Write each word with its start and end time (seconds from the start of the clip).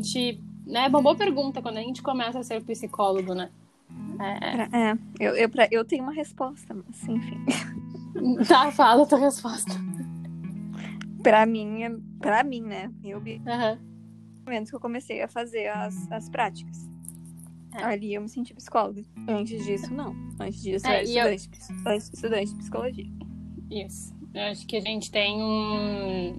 gente. 0.00 0.40
Né, 0.66 0.84
é 0.84 0.88
uma 0.88 1.02
boa 1.02 1.16
pergunta 1.16 1.60
quando 1.60 1.78
a 1.78 1.82
gente 1.82 2.00
começa 2.02 2.38
a 2.38 2.42
ser 2.44 2.62
psicólogo, 2.62 3.34
né? 3.34 3.50
É, 4.20 4.90
é 4.92 4.98
eu, 5.18 5.34
eu, 5.34 5.50
eu 5.70 5.84
tenho 5.84 6.02
uma 6.04 6.12
resposta, 6.12 6.74
mas 6.74 7.08
enfim. 7.08 7.38
Tá, 8.46 8.70
fala 8.72 9.04
a 9.04 9.06
tua 9.06 9.18
resposta. 9.18 9.72
Pra 11.22 11.46
mim, 11.46 12.02
pra 12.18 12.42
mim, 12.42 12.60
né? 12.60 12.90
Eu 13.04 13.18
Uhum. 13.18 13.78
momento 14.44 14.68
que 14.70 14.74
eu 14.76 14.80
comecei 14.80 15.22
a 15.22 15.28
fazer 15.28 15.68
as, 15.68 16.10
as 16.10 16.28
práticas. 16.28 16.88
É. 17.72 17.84
Ali 17.84 18.14
eu 18.14 18.20
me 18.22 18.28
senti 18.28 18.52
psicóloga. 18.52 19.02
Antes 19.28 19.64
disso, 19.64 19.94
não. 19.94 20.14
Antes 20.40 20.60
disso, 20.62 20.86
É, 20.88 21.04
eu 21.04 21.08
eu- 21.08 21.20
era 21.26 21.34
estudante, 21.34 21.48
psi- 22.00 22.12
estudante 22.14 22.50
de 22.50 22.56
psicologia. 22.56 23.06
Isso. 23.70 24.12
Eu 24.34 24.42
acho 24.42 24.66
que 24.66 24.76
a 24.76 24.80
gente 24.80 25.10
tem 25.10 25.40
um. 25.40 26.34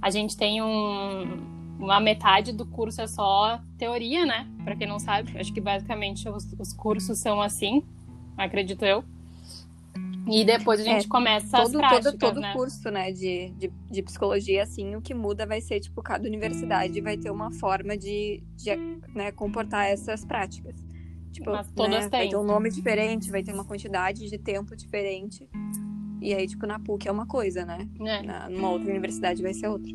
A 0.00 0.10
gente 0.10 0.36
tem 0.36 0.62
um. 0.62 1.53
Uma 1.78 2.00
metade 2.00 2.52
do 2.52 2.64
curso 2.64 3.00
é 3.02 3.06
só 3.06 3.60
teoria, 3.78 4.24
né? 4.24 4.48
Pra 4.64 4.76
quem 4.76 4.86
não 4.86 4.98
sabe. 4.98 5.36
Acho 5.38 5.52
que 5.52 5.60
basicamente 5.60 6.28
os, 6.28 6.44
os 6.58 6.72
cursos 6.72 7.18
são 7.18 7.42
assim, 7.42 7.82
acredito 8.36 8.84
eu. 8.84 9.04
E 10.26 10.42
depois 10.44 10.80
a 10.80 10.84
gente 10.84 11.04
É, 11.04 11.08
começa 11.08 11.58
as 11.58 11.64
Todo, 11.70 11.78
práticas, 11.78 12.12
todo, 12.12 12.18
todo 12.18 12.40
né? 12.40 12.54
curso, 12.54 12.90
né, 12.90 13.12
de, 13.12 13.50
de, 13.58 13.70
de 13.90 14.02
psicologia, 14.02 14.62
assim, 14.62 14.96
o 14.96 15.02
que 15.02 15.12
muda 15.12 15.44
vai 15.44 15.60
ser, 15.60 15.80
tipo, 15.80 16.00
cada 16.02 16.26
universidade 16.26 16.98
vai 17.02 17.18
ter 17.18 17.30
uma 17.30 17.50
forma 17.52 17.94
de, 17.94 18.42
de 18.56 18.74
né, 19.14 19.30
comportar 19.32 19.84
essas 19.86 20.24
práticas. 20.24 20.74
Tipo, 21.30 21.50
Mas 21.50 21.70
todas 21.72 22.04
né, 22.04 22.08
vai 22.08 22.20
têm. 22.22 22.30
ter 22.30 22.36
um 22.36 22.44
nome 22.44 22.70
diferente, 22.70 23.30
vai 23.30 23.42
ter 23.42 23.52
uma 23.52 23.64
quantidade 23.66 24.30
de 24.30 24.38
tempo 24.38 24.74
diferente. 24.74 25.46
E 26.22 26.32
aí, 26.32 26.46
tipo, 26.46 26.66
na 26.66 26.78
PUC 26.78 27.06
é 27.06 27.12
uma 27.12 27.26
coisa, 27.26 27.66
né? 27.66 27.86
É. 28.00 28.22
Na, 28.22 28.48
numa 28.48 28.70
outra 28.70 28.88
universidade 28.88 29.42
vai 29.42 29.52
ser 29.52 29.68
outra. 29.68 29.92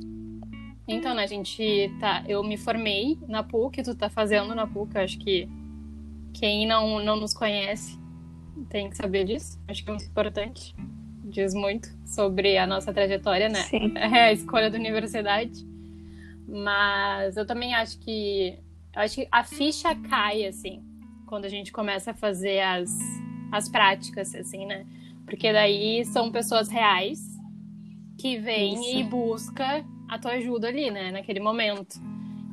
Então, 0.91 1.13
né, 1.13 1.23
a 1.23 1.27
gente 1.27 1.93
tá. 1.99 2.23
Eu 2.27 2.43
me 2.43 2.57
formei 2.57 3.19
na 3.27 3.43
PUC, 3.43 3.83
tu 3.83 3.93
tá 3.93 4.09
fazendo 4.09 4.55
na 4.55 4.65
PUC, 4.65 4.95
eu 4.95 5.01
acho 5.01 5.19
que 5.19 5.47
quem 6.33 6.65
não, 6.65 6.99
não 6.99 7.15
nos 7.15 7.31
conhece 7.31 7.99
tem 8.69 8.89
que 8.89 8.97
saber 8.97 9.23
disso. 9.23 9.61
Acho 9.67 9.83
que 9.83 9.89
é 9.89 9.93
muito 9.93 10.07
importante. 10.07 10.75
Diz 11.23 11.53
muito 11.53 11.87
sobre 12.07 12.57
a 12.57 12.65
nossa 12.65 12.91
trajetória, 12.91 13.49
né? 13.49 13.61
Sim. 13.61 13.93
É 13.95 14.29
a 14.29 14.33
escolha 14.33 14.71
da 14.71 14.79
universidade. 14.79 15.63
Mas 16.47 17.37
eu 17.37 17.45
também 17.45 17.75
acho 17.75 17.99
que. 17.99 18.57
Eu 18.95 19.01
acho 19.03 19.15
que 19.15 19.27
a 19.31 19.43
ficha 19.43 19.93
cai, 19.93 20.47
assim, 20.47 20.83
quando 21.27 21.45
a 21.45 21.49
gente 21.49 21.71
começa 21.71 22.11
a 22.11 22.13
fazer 22.15 22.61
as, 22.61 22.89
as 23.51 23.69
práticas, 23.69 24.33
assim, 24.33 24.65
né? 24.65 24.87
Porque 25.23 25.53
daí 25.53 26.03
são 26.05 26.31
pessoas 26.31 26.67
reais 26.67 27.21
que 28.17 28.39
vêm 28.39 28.73
Isso. 28.73 28.97
e 28.97 29.03
busca 29.03 29.85
a 30.09 30.17
tua 30.17 30.31
ajuda 30.31 30.67
ali, 30.67 30.89
né? 30.89 31.11
Naquele 31.11 31.39
momento. 31.39 31.99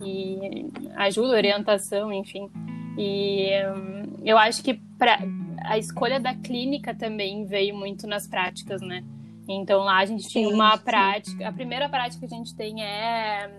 E 0.05 0.67
ajuda, 0.97 1.29
orientação, 1.35 2.13
enfim. 2.13 2.51
E 2.99 3.49
hum, 3.75 4.21
eu 4.25 4.37
acho 4.37 4.63
que 4.63 4.75
pra, 4.75 5.19
a 5.65 5.79
escolha 5.79 6.21
da 6.21 6.35
clínica 6.35 6.95
também 6.95 7.47
veio 7.47 7.75
muito 7.75 8.07
nas 8.07 8.27
práticas, 8.27 8.81
né? 8.83 9.03
Então 9.49 9.85
lá 9.85 9.99
a 9.99 10.05
gente 10.05 10.29
tinha 10.29 10.49
Sim, 10.49 10.55
uma 10.55 10.77
sim. 10.77 10.85
prática. 10.85 11.49
A 11.49 11.53
primeira 11.53 11.89
prática 11.89 12.27
que 12.27 12.35
a 12.35 12.37
gente 12.37 12.55
tem 12.55 12.83
é. 12.83 13.51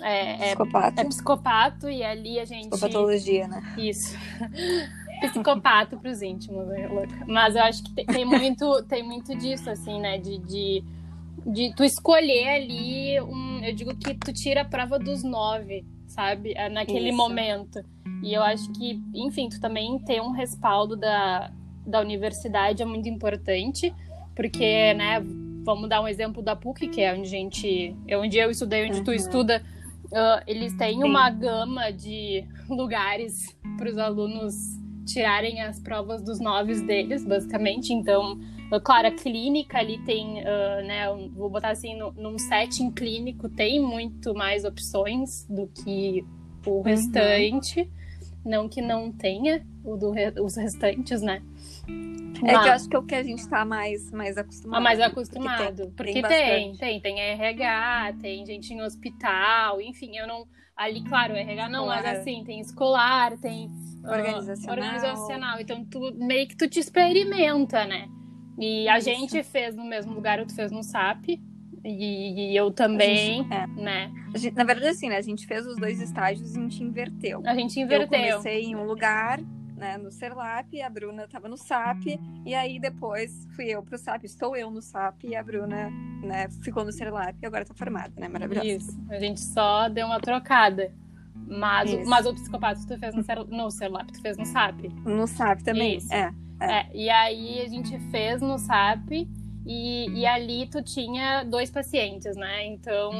É, 0.00 0.30
é, 0.32 0.36
Psicopata. 0.48 1.00
é 1.00 1.04
psicopato, 1.04 1.88
e 1.88 2.02
ali 2.04 2.38
a 2.38 2.44
gente. 2.44 2.68
Psicopatologia, 2.68 3.48
né? 3.48 3.62
Isso. 3.78 4.16
Psicopato 5.20 5.98
pros 5.98 6.22
íntimos, 6.22 6.68
né, 6.68 6.86
louca? 6.86 7.24
Mas 7.26 7.56
eu 7.56 7.62
acho 7.62 7.82
que 7.82 7.92
tem, 7.92 8.06
tem 8.06 8.24
muito, 8.24 8.82
tem 8.84 9.02
muito 9.02 9.34
disso, 9.36 9.68
assim, 9.68 9.98
né? 9.98 10.18
De, 10.18 10.38
de, 10.38 10.84
de 11.46 11.74
tu 11.74 11.84
escolher 11.84 12.48
ali 12.48 13.20
um. 13.20 13.60
Eu 13.64 13.74
digo 13.74 13.94
que 13.96 14.14
tu 14.14 14.32
tira 14.32 14.62
a 14.62 14.64
prova 14.64 14.98
dos 14.98 15.22
nove, 15.22 15.84
sabe? 16.06 16.54
Naquele 16.70 17.08
Isso. 17.08 17.16
momento. 17.16 17.80
E 18.22 18.32
eu 18.34 18.42
acho 18.42 18.70
que, 18.72 19.00
enfim, 19.14 19.48
tu 19.48 19.60
também 19.60 19.98
ter 20.00 20.20
um 20.20 20.30
respaldo 20.32 20.96
da, 20.96 21.50
da 21.86 22.00
universidade 22.00 22.82
é 22.82 22.86
muito 22.86 23.08
importante, 23.08 23.94
porque, 24.34 24.92
né, 24.94 25.20
vamos 25.64 25.88
dar 25.88 26.00
um 26.00 26.08
exemplo 26.08 26.42
da 26.42 26.56
PUC, 26.56 26.88
que 26.88 27.00
é 27.00 27.12
onde 27.12 27.22
a 27.22 27.30
gente. 27.30 27.94
É 28.06 28.16
onde 28.18 28.36
eu 28.38 28.50
estudei, 28.50 28.88
onde 28.88 29.02
tu 29.02 29.10
Uhum. 29.10 29.16
estuda. 29.16 29.62
ah, 30.12 30.42
eles 30.46 30.72
têm 30.74 30.98
Sim. 31.00 31.04
uma 31.04 31.28
gama 31.30 31.90
de 31.92 32.44
lugares 32.68 33.54
para 33.76 33.88
os 33.90 33.98
alunos 33.98 34.54
tirarem 35.06 35.60
as 35.62 35.78
provas 35.80 36.22
dos 36.22 36.40
noves 36.40 36.82
deles, 36.82 37.24
basicamente. 37.24 37.92
Então, 37.92 38.38
claro, 38.84 39.08
a 39.08 39.10
clínica 39.10 39.78
ali 39.78 39.98
tem, 40.04 40.42
ah, 40.46 40.82
né, 40.82 41.06
vou 41.34 41.48
botar 41.50 41.70
assim, 41.70 41.96
no- 41.96 42.12
num 42.12 42.38
setting 42.38 42.90
clínico 42.90 43.48
tem 43.48 43.80
muito 43.80 44.34
mais 44.34 44.64
opções 44.64 45.46
do 45.48 45.66
que 45.68 46.24
o 46.66 46.82
restante. 46.82 47.90
Não 48.44 48.68
que 48.68 48.80
não 48.80 49.10
tenha 49.12 49.66
o 49.84 49.96
do 49.96 50.12
os 50.42 50.56
restantes, 50.56 51.20
né? 51.22 51.42
É 52.44 52.52
Mas- 52.52 52.62
que 52.62 52.68
eu 52.68 52.72
acho 52.72 52.88
que 52.88 52.96
é 52.96 52.98
o 52.98 53.02
que 53.02 53.14
a 53.14 53.22
gente 53.22 53.46
tá 53.48 53.64
mais, 53.64 54.10
mais 54.12 54.38
acostumado. 54.38 54.78
ah, 54.78 54.80
mais 54.80 54.98
Porque 54.98 55.10
acostumado. 55.12 55.76
tem- 55.86 55.90
Porque 55.90 56.12
tem 56.12 56.22
tem, 56.22 56.72
tem, 56.76 57.00
tem 57.00 57.20
RH, 57.20 58.14
tem 58.20 58.46
gente 58.46 58.72
em 58.72 58.80
hospital, 58.80 59.80
enfim, 59.80 60.16
eu 60.16 60.26
não. 60.26 60.46
Ali, 60.76 61.02
claro, 61.02 61.34
RH 61.34 61.68
não, 61.68 61.86
mas 61.86 61.98
Escolar. 62.04 62.20
assim, 62.20 62.44
tem 62.44 62.60
escolar, 62.60 63.38
tem 63.38 63.68
ah, 64.04 64.10
Organizacional. 64.16 64.76
organizacional. 64.76 65.60
Então, 65.60 65.84
tu 65.84 65.98
meio 66.14 66.46
que 66.46 66.56
tu 66.56 66.68
te 66.68 66.78
experimenta, 66.78 67.84
né? 67.84 68.08
E 68.58 68.88
a 68.88 68.98
Isso. 68.98 69.08
gente 69.08 69.42
fez 69.42 69.76
no 69.76 69.84
mesmo 69.84 70.12
lugar, 70.12 70.44
tu 70.44 70.54
fez 70.54 70.70
no 70.72 70.82
SAP. 70.82 71.38
E, 71.84 72.52
e 72.52 72.56
eu 72.56 72.70
também, 72.72 73.44
gente- 73.44 73.52
é. 73.54 73.66
né? 73.68 74.12
A 74.34 74.38
gente- 74.38 74.56
na 74.56 74.64
verdade, 74.64 74.88
assim, 74.88 75.08
né? 75.08 75.16
A 75.16 75.22
gente 75.22 75.46
fez 75.46 75.64
os 75.66 75.76
dois 75.76 76.00
estágios 76.00 76.54
e 76.54 76.58
a 76.58 76.62
gente 76.62 76.82
inverteu. 76.82 77.40
A 77.46 77.54
gente 77.54 77.78
Eu 77.78 77.84
inverteu. 77.86 78.08
comecei 78.38 78.64
em 78.64 78.74
um 78.76 78.84
lugar, 78.84 79.40
né, 79.76 79.96
no 79.96 80.10
Serlap, 80.10 80.66
a 80.82 80.90
Bruna 80.90 81.28
tava 81.28 81.48
no 81.48 81.56
SAP, 81.56 82.18
e 82.44 82.52
aí 82.52 82.80
depois 82.80 83.46
fui 83.54 83.66
eu 83.66 83.80
pro 83.80 83.96
SAP, 83.96 84.24
estou 84.24 84.56
eu 84.56 84.72
no 84.72 84.82
SAP, 84.82 85.22
e 85.24 85.36
a 85.36 85.42
Bruna, 85.42 85.88
né, 86.20 86.48
ficou 86.64 86.84
no 86.84 86.90
Serlap 86.90 87.36
e 87.40 87.46
agora 87.46 87.64
tá 87.64 87.72
formada, 87.74 88.12
né? 88.18 88.26
Maravilhosa. 88.28 88.66
Isso. 88.66 89.00
A 89.08 89.20
gente 89.20 89.40
só 89.40 89.88
deu 89.88 90.06
uma 90.06 90.18
trocada. 90.18 90.92
Mas, 91.46 91.90
Isso. 91.92 92.10
mas 92.10 92.26
o 92.26 92.34
psicopata 92.34 92.80
tu 92.86 92.98
fez 92.98 93.14
no, 93.14 93.22
no 93.56 93.70
celular, 93.70 94.04
tu 94.04 94.20
fez 94.20 94.36
no 94.36 94.44
SAP. 94.44 94.88
No 95.06 95.26
SAP 95.28 95.62
também. 95.62 95.96
Isso. 95.98 96.12
É. 96.12 96.30
É, 96.60 96.86
e 96.94 97.08
aí 97.08 97.60
a 97.60 97.68
gente 97.68 97.98
fez 98.10 98.40
no 98.40 98.58
SAP 98.58 99.26
e, 99.64 100.08
e 100.10 100.26
ali 100.26 100.66
tu 100.66 100.82
tinha 100.82 101.44
dois 101.44 101.70
pacientes, 101.70 102.34
né? 102.36 102.66
Então, 102.66 103.12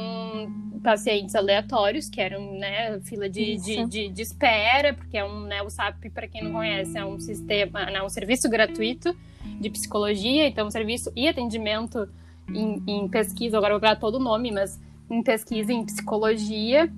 pacientes 0.83 1.35
aleatórios, 1.35 2.09
que 2.09 2.19
eram, 2.19 2.53
né, 2.53 2.99
fila 3.01 3.29
de, 3.29 3.55
de, 3.57 3.85
de, 3.85 4.09
de 4.09 4.21
espera, 4.21 4.93
porque 4.93 5.17
é 5.17 5.23
um, 5.23 5.41
né, 5.41 5.61
o 5.61 5.69
SAP, 5.69 6.09
para 6.13 6.27
quem 6.27 6.43
não 6.43 6.51
conhece, 6.51 6.97
é 6.97 7.05
um 7.05 7.19
sistema, 7.19 7.85
né, 7.85 8.01
um 8.01 8.09
serviço 8.09 8.49
gratuito 8.49 9.15
de 9.59 9.69
psicologia, 9.69 10.47
então 10.47 10.67
um 10.67 10.71
serviço 10.71 11.11
e 11.15 11.27
atendimento 11.27 12.09
em, 12.53 12.81
em 12.87 13.07
pesquisa, 13.07 13.57
agora 13.57 13.73
eu 13.73 13.79
vou 13.79 13.81
pegar 13.81 13.97
todo 13.97 14.15
o 14.15 14.19
nome, 14.19 14.51
mas 14.51 14.79
em 15.09 15.21
pesquisa 15.21 15.71
em 15.71 15.85
psicologia. 15.85 16.91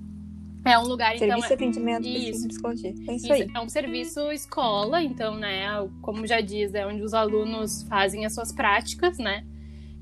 É 0.64 0.78
um 0.78 0.82
lugar, 0.86 1.14
então. 1.16 1.26
Serviço 1.28 1.48
de 1.48 1.54
atendimento 1.54 2.06
Isso. 2.06 2.14
pesquisa 2.14 2.44
e 2.44 2.48
psicologia. 2.48 2.90
É 2.90 3.14
isso, 3.14 3.24
Isso 3.24 3.32
aí. 3.32 3.48
é 3.54 3.60
um 3.60 3.68
serviço 3.68 4.30
escola, 4.32 5.02
então, 5.02 5.34
né, 5.36 5.66
como 6.00 6.26
já 6.26 6.40
diz, 6.40 6.72
é 6.74 6.86
onde 6.86 7.02
os 7.02 7.12
alunos 7.14 7.82
fazem 7.88 8.24
as 8.24 8.34
suas 8.34 8.52
práticas, 8.52 9.18
né? 9.18 9.44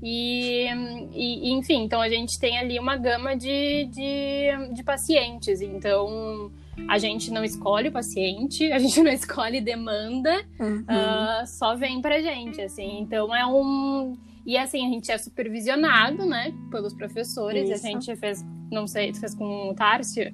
E, 0.03 0.65
e- 1.13 1.51
enfim, 1.53 1.83
então 1.83 2.01
a 2.01 2.09
gente 2.09 2.39
tem 2.39 2.57
ali 2.57 2.79
uma 2.79 2.95
gama 2.97 3.35
de, 3.35 3.85
de, 3.85 4.73
de 4.73 4.83
pacientes. 4.83 5.61
Então, 5.61 6.51
a 6.89 6.97
gente 6.97 7.31
não 7.31 7.43
escolhe 7.43 7.89
o 7.89 7.91
paciente, 7.91 8.71
a 8.71 8.79
gente 8.79 8.99
não 9.03 9.11
escolhe 9.11 9.61
demanda, 9.61 10.43
Uhum. 10.59 10.83
ah, 10.87 11.43
só 11.45 11.75
vem 11.75 12.01
pra 12.01 12.19
gente, 12.21 12.59
assim. 12.61 12.99
Então 12.99 13.35
é 13.35 13.45
um. 13.45 14.17
E 14.43 14.57
assim, 14.57 14.85
a 14.87 14.89
gente 14.89 15.11
é 15.11 15.17
supervisionado, 15.19 16.25
né, 16.25 16.51
pelos 16.71 16.93
professores. 16.95 17.69
Isso. 17.69 17.85
A 17.85 17.89
gente 17.91 18.15
fez, 18.15 18.43
não 18.71 18.87
sei, 18.87 19.11
tu 19.11 19.19
fez 19.19 19.35
com 19.35 19.69
o 19.69 19.75
Tárcio? 19.75 20.33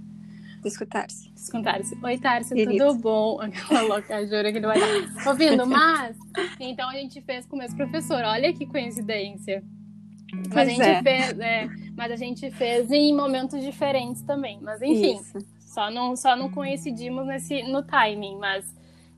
Escutar-se. 0.66 1.32
Tárcio. 1.64 1.98
Oi, 2.04 2.18
Querido. 2.66 2.88
tudo 2.88 3.00
bom? 3.00 3.40
Aquela 3.42 3.82
louca, 3.82 4.26
jura 4.26 4.52
que 4.52 4.58
ele 4.58 4.68
vai 4.68 4.78
estar 4.78 5.30
ouvindo, 5.30 5.66
mas. 5.68 6.18
Então 6.60 6.90
a 6.90 6.94
gente 6.94 7.22
fez 7.22 7.46
com 7.46 7.56
o 7.56 7.60
mesmo 7.60 7.78
professor. 7.78 8.22
Olha 8.24 8.52
que 8.54 8.66
coincidência. 8.66 9.64
Mas 10.54 10.68
a 10.68 10.72
gente 10.72 10.82
é. 10.82 11.02
fez, 11.02 11.40
é, 11.40 11.68
mas 11.96 12.12
a 12.12 12.16
gente 12.18 12.52
fez 12.52 12.92
em 12.92 13.16
momentos 13.16 13.64
diferentes 13.64 14.22
também. 14.24 14.60
Mas 14.62 14.82
enfim, 14.82 15.20
Isso. 15.22 15.38
só 15.60 15.90
não, 15.90 16.16
só 16.18 16.36
não 16.36 16.50
coincidimos 16.50 17.26
nesse, 17.26 17.64
no 17.64 17.82
timing, 17.84 18.38
mas. 18.38 18.66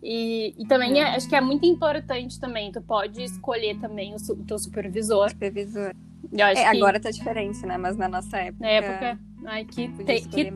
E, 0.02 0.54
e 0.58 0.66
também 0.68 1.00
é- 1.02 1.16
acho 1.16 1.28
que 1.28 1.36
é 1.36 1.42
muito 1.42 1.66
importante 1.66 2.40
também. 2.40 2.72
Tu 2.72 2.82
pode 2.82 3.22
escolher 3.24 3.78
também 3.80 4.14
o, 4.14 4.20
su- 4.20 4.36
teu 4.46 4.58
supervisor. 4.60 5.30
Supervisor. 5.30 5.94
Eu 6.32 6.46
acho 6.46 6.62
É, 6.62 6.70
que 6.72 6.78
agora 6.78 7.00
tá 7.00 7.10
diferente, 7.10 7.66
né? 7.66 7.78
Mas 7.78 7.98
na 7.98 8.08
nossa 8.08 8.38
época. 8.38 8.64
na 8.64 8.70
época. 8.70 9.20
Ai, 9.46 9.66
que, 9.66 9.90
tem, 10.04 10.24
que 10.24 10.54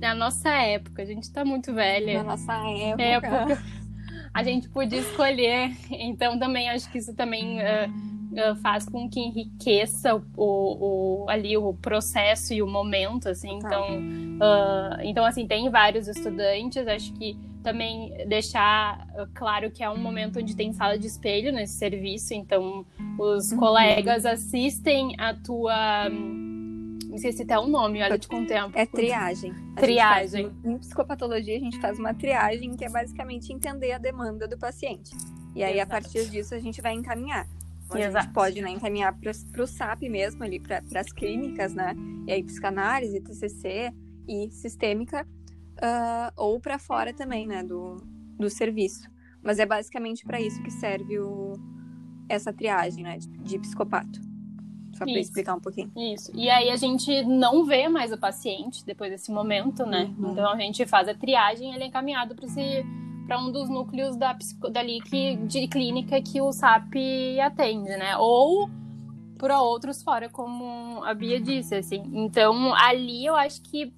na 0.00 0.14
nossa 0.14 0.50
época, 0.50 1.02
a 1.02 1.04
gente 1.04 1.30
tá 1.30 1.44
muito 1.44 1.72
velha. 1.72 2.22
Na 2.22 2.30
nossa 2.30 2.54
época. 2.54 3.02
época 3.02 3.62
a 4.32 4.42
gente 4.42 4.68
podia 4.68 5.00
escolher. 5.00 5.76
Então 5.90 6.38
também 6.38 6.68
acho 6.70 6.90
que 6.90 6.98
isso 6.98 7.14
também 7.14 7.60
ah, 7.60 7.88
uh, 8.32 8.56
faz 8.56 8.88
com 8.88 9.08
que 9.08 9.20
enriqueça 9.20 10.14
o, 10.14 10.22
o, 10.36 11.24
o, 11.24 11.30
ali 11.30 11.56
o 11.56 11.74
processo 11.74 12.54
e 12.54 12.62
o 12.62 12.66
momento, 12.66 13.28
assim. 13.28 13.56
Então, 13.56 13.98
uh, 13.98 15.00
então, 15.02 15.24
assim, 15.24 15.46
tem 15.46 15.68
vários 15.68 16.08
estudantes, 16.08 16.86
acho 16.86 17.12
que 17.14 17.36
também 17.62 18.26
deixar 18.26 19.06
claro 19.34 19.70
que 19.70 19.82
é 19.82 19.90
um 19.90 19.98
momento 19.98 20.38
onde 20.38 20.56
tem 20.56 20.72
sala 20.72 20.98
de 20.98 21.06
espelho 21.06 21.52
nesse 21.52 21.74
serviço, 21.74 22.32
então 22.32 22.86
os 23.18 23.52
uhum. 23.52 23.58
colegas 23.58 24.24
assistem 24.24 25.14
a 25.18 25.34
tua 25.34 26.08
se 27.18 27.42
até 27.42 27.58
o 27.58 27.66
nome, 27.66 28.02
olha 28.02 28.18
de 28.18 28.28
com 28.28 28.44
tempo. 28.44 28.78
É 28.78 28.86
triagem. 28.86 29.52
A 29.76 29.80
triagem. 29.80 30.44
Faz, 30.50 30.64
em 30.64 30.78
psicopatologia, 30.78 31.56
a 31.56 31.60
gente 31.60 31.80
faz 31.80 31.98
uma 31.98 32.14
triagem 32.14 32.76
que 32.76 32.84
é 32.84 32.88
basicamente 32.88 33.52
entender 33.52 33.92
a 33.92 33.98
demanda 33.98 34.46
do 34.46 34.58
paciente. 34.58 35.10
E 35.54 35.64
aí, 35.64 35.74
Exato. 35.74 35.88
a 35.88 36.00
partir 36.00 36.30
disso, 36.30 36.54
a 36.54 36.58
gente 36.58 36.80
vai 36.80 36.94
encaminhar. 36.94 37.46
Então, 37.86 38.00
a 38.00 38.20
gente 38.20 38.32
pode 38.32 38.60
né, 38.62 38.70
encaminhar 38.70 39.16
para 39.18 39.62
o 39.62 39.66
SAP 39.66 40.02
mesmo, 40.02 40.44
ali, 40.44 40.60
para 40.60 40.82
as 40.94 41.12
clínicas, 41.12 41.74
né? 41.74 41.94
E 42.26 42.32
aí, 42.32 42.42
psicanálise, 42.42 43.20
TCC 43.20 43.92
e 44.28 44.48
sistêmica, 44.52 45.26
uh, 45.78 46.32
ou 46.36 46.60
para 46.60 46.78
fora 46.78 47.12
também, 47.12 47.46
né, 47.46 47.64
do, 47.64 47.96
do 48.38 48.48
serviço. 48.48 49.10
Mas 49.42 49.58
é 49.58 49.66
basicamente 49.66 50.24
para 50.24 50.40
isso 50.40 50.62
que 50.62 50.70
serve 50.70 51.18
o, 51.18 51.54
essa 52.28 52.52
triagem, 52.52 53.02
né, 53.02 53.18
de, 53.18 53.26
de 53.26 53.58
psicopato. 53.58 54.29
Só 55.00 55.04
para 55.04 55.20
explicar 55.20 55.54
um 55.54 55.60
pouquinho. 55.60 55.90
Isso. 55.96 56.30
E 56.34 56.50
aí 56.50 56.70
a 56.70 56.76
gente 56.76 57.22
não 57.24 57.64
vê 57.64 57.88
mais 57.88 58.12
o 58.12 58.18
paciente 58.18 58.84
depois 58.84 59.10
desse 59.10 59.32
momento, 59.32 59.86
né? 59.86 60.12
Uhum. 60.18 60.32
Então 60.32 60.50
a 60.50 60.56
gente 60.56 60.84
faz 60.86 61.08
a 61.08 61.14
triagem, 61.14 61.74
ele 61.74 61.84
é 61.84 61.86
encaminhado 61.86 62.34
para 62.34 62.44
esse 62.46 62.84
para 63.26 63.38
um 63.38 63.52
dos 63.52 63.68
núcleos 63.68 64.16
da 64.16 64.36
dali 64.72 65.00
que, 65.00 65.36
de 65.36 65.68
clínica 65.68 66.20
que 66.20 66.40
o 66.40 66.52
SAP 66.52 66.94
atende, 67.40 67.90
né? 67.90 68.16
Ou 68.16 68.68
para 69.38 69.62
outros 69.62 70.02
fora, 70.02 70.28
como 70.28 71.02
a 71.04 71.14
Bia 71.14 71.40
disse, 71.40 71.76
assim. 71.76 72.02
Então, 72.12 72.74
ali 72.74 73.24
eu 73.24 73.36
acho 73.36 73.62
que 73.62 73.84
uh, 73.84 73.92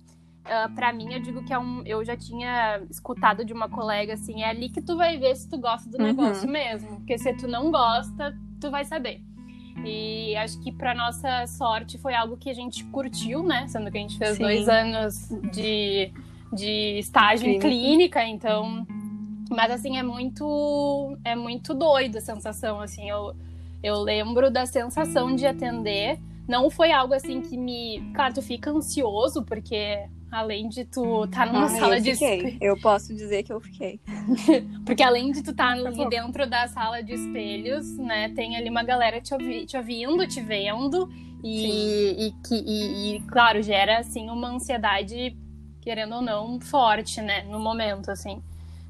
ah, 0.44 0.70
para 0.74 0.92
mim 0.92 1.14
eu 1.14 1.20
digo 1.20 1.42
que 1.44 1.52
é 1.52 1.58
um, 1.58 1.82
eu 1.84 2.04
já 2.04 2.14
tinha 2.14 2.82
escutado 2.90 3.42
de 3.42 3.54
uma 3.54 3.70
colega 3.70 4.12
assim, 4.12 4.42
é 4.42 4.50
ali 4.50 4.68
que 4.68 4.82
tu 4.82 4.98
vai 4.98 5.16
ver 5.16 5.34
se 5.34 5.48
tu 5.48 5.58
gosta 5.58 5.88
do 5.88 5.96
uhum. 5.96 6.04
negócio 6.04 6.48
mesmo, 6.48 6.96
porque 6.96 7.16
se 7.16 7.32
tu 7.34 7.48
não 7.48 7.70
gosta, 7.70 8.38
tu 8.60 8.70
vai 8.70 8.84
saber. 8.84 9.22
E 9.84 10.36
acho 10.36 10.60
que 10.60 10.70
para 10.72 10.94
nossa 10.94 11.46
sorte 11.46 11.98
foi 11.98 12.14
algo 12.14 12.36
que 12.36 12.50
a 12.50 12.54
gente 12.54 12.84
curtiu, 12.84 13.42
né? 13.42 13.66
Sendo 13.68 13.90
que 13.90 13.98
a 13.98 14.00
gente 14.00 14.18
fez 14.18 14.36
Sim. 14.36 14.42
dois 14.42 14.68
anos 14.68 15.28
de, 15.52 16.12
de 16.52 16.98
estágio 16.98 17.44
clínica. 17.44 17.66
em 17.66 17.70
clínica, 17.70 18.24
então 18.24 18.86
mas 19.52 19.70
assim, 19.70 19.98
é 19.98 20.02
muito 20.02 21.16
é 21.24 21.36
muito 21.36 21.74
doido 21.74 22.16
a 22.16 22.20
sensação, 22.20 22.80
assim, 22.80 23.08
eu, 23.08 23.34
eu 23.82 24.00
lembro 24.00 24.50
da 24.50 24.64
sensação 24.66 25.34
de 25.34 25.46
atender. 25.46 26.18
Não 26.48 26.70
foi 26.70 26.90
algo 26.90 27.14
assim 27.14 27.40
que 27.40 27.56
me. 27.56 28.00
Claro, 28.14 28.34
tu 28.34 28.42
fica 28.42 28.70
ansioso, 28.70 29.42
porque 29.44 30.08
além 30.32 30.66
de 30.66 30.86
tu 30.86 31.24
estar 31.24 31.46
tá 31.46 31.52
numa 31.52 31.66
ah, 31.66 31.68
sala 31.68 31.98
eu 31.98 32.02
de 32.02 32.10
espelho. 32.12 32.56
Eu 32.58 32.80
posso 32.80 33.14
dizer 33.14 33.42
que 33.42 33.52
eu 33.52 33.60
fiquei. 33.60 34.00
porque 34.86 35.02
além 35.02 35.30
de 35.30 35.42
tu 35.42 35.50
estar 35.50 35.76
tá 35.76 35.86
ali 35.86 36.08
dentro 36.08 36.48
da 36.48 36.66
sala 36.68 37.02
de 37.02 37.12
espelhos, 37.12 37.98
né, 37.98 38.30
tem 38.30 38.56
ali 38.56 38.70
uma 38.70 38.82
galera 38.82 39.20
te, 39.20 39.34
ouvi, 39.34 39.66
te 39.66 39.76
ouvindo, 39.76 40.26
te 40.26 40.40
vendo. 40.40 41.06
E, 41.44 42.28
e, 42.28 42.32
que, 42.46 42.54
e, 42.54 43.16
e, 43.16 43.20
claro, 43.22 43.62
gera 43.62 43.98
assim 43.98 44.30
uma 44.30 44.48
ansiedade, 44.48 45.36
querendo 45.82 46.14
ou 46.14 46.22
não, 46.22 46.58
forte, 46.60 47.20
né, 47.20 47.42
no 47.42 47.60
momento, 47.60 48.10
assim. 48.10 48.42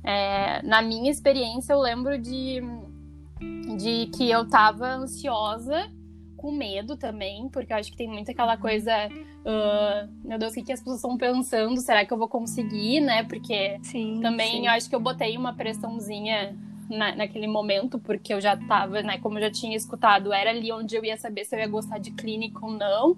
É, 0.05 0.63
na 0.63 0.81
minha 0.81 1.11
experiência, 1.11 1.73
eu 1.73 1.81
lembro 1.81 2.19
de, 2.19 2.63
de 3.79 4.07
que 4.15 4.31
eu 4.31 4.47
tava 4.49 4.87
ansiosa, 4.87 5.91
com 6.43 6.51
medo 6.51 6.97
também, 6.97 7.49
porque 7.49 7.73
eu 7.73 7.77
acho 7.77 7.89
que 7.93 7.97
tem 7.97 8.09
muito 8.09 8.29
aquela 8.29 8.57
coisa, 8.57 8.93
uh, 9.07 10.11
meu 10.25 10.37
Deus, 10.37 10.51
o 10.51 10.55
que, 10.57 10.65
que 10.65 10.73
as 10.73 10.81
pessoas 10.81 10.97
estão 10.97 11.17
pensando? 11.17 11.81
Será 11.81 12.05
que 12.05 12.13
eu 12.13 12.19
vou 12.19 12.27
conseguir, 12.27 13.01
né? 13.01 13.23
Porque 13.23 13.79
sim, 13.85 14.19
também 14.21 14.51
sim. 14.51 14.67
eu 14.67 14.73
acho 14.73 14.89
que 14.91 14.95
eu 14.97 14.99
botei 14.99 15.39
uma 15.39 15.55
pressãozinha 15.55 16.59
na, 16.91 17.15
naquele 17.15 17.47
momento, 17.47 17.97
porque 17.97 18.35
eu 18.35 18.41
já 18.41 18.57
tava, 18.57 19.03
né? 19.03 19.19
Como 19.19 19.39
eu 19.39 19.43
já 19.43 19.53
tinha 19.53 19.77
escutado, 19.77 20.33
era 20.33 20.51
ali 20.51 20.73
onde 20.73 20.97
eu 20.97 21.05
ia 21.05 21.17
saber 21.17 21.45
se 21.45 21.55
eu 21.55 21.61
ia 21.61 21.69
gostar 21.69 21.99
de 21.99 22.11
clínica 22.11 22.59
ou 22.61 22.73
não. 22.73 23.17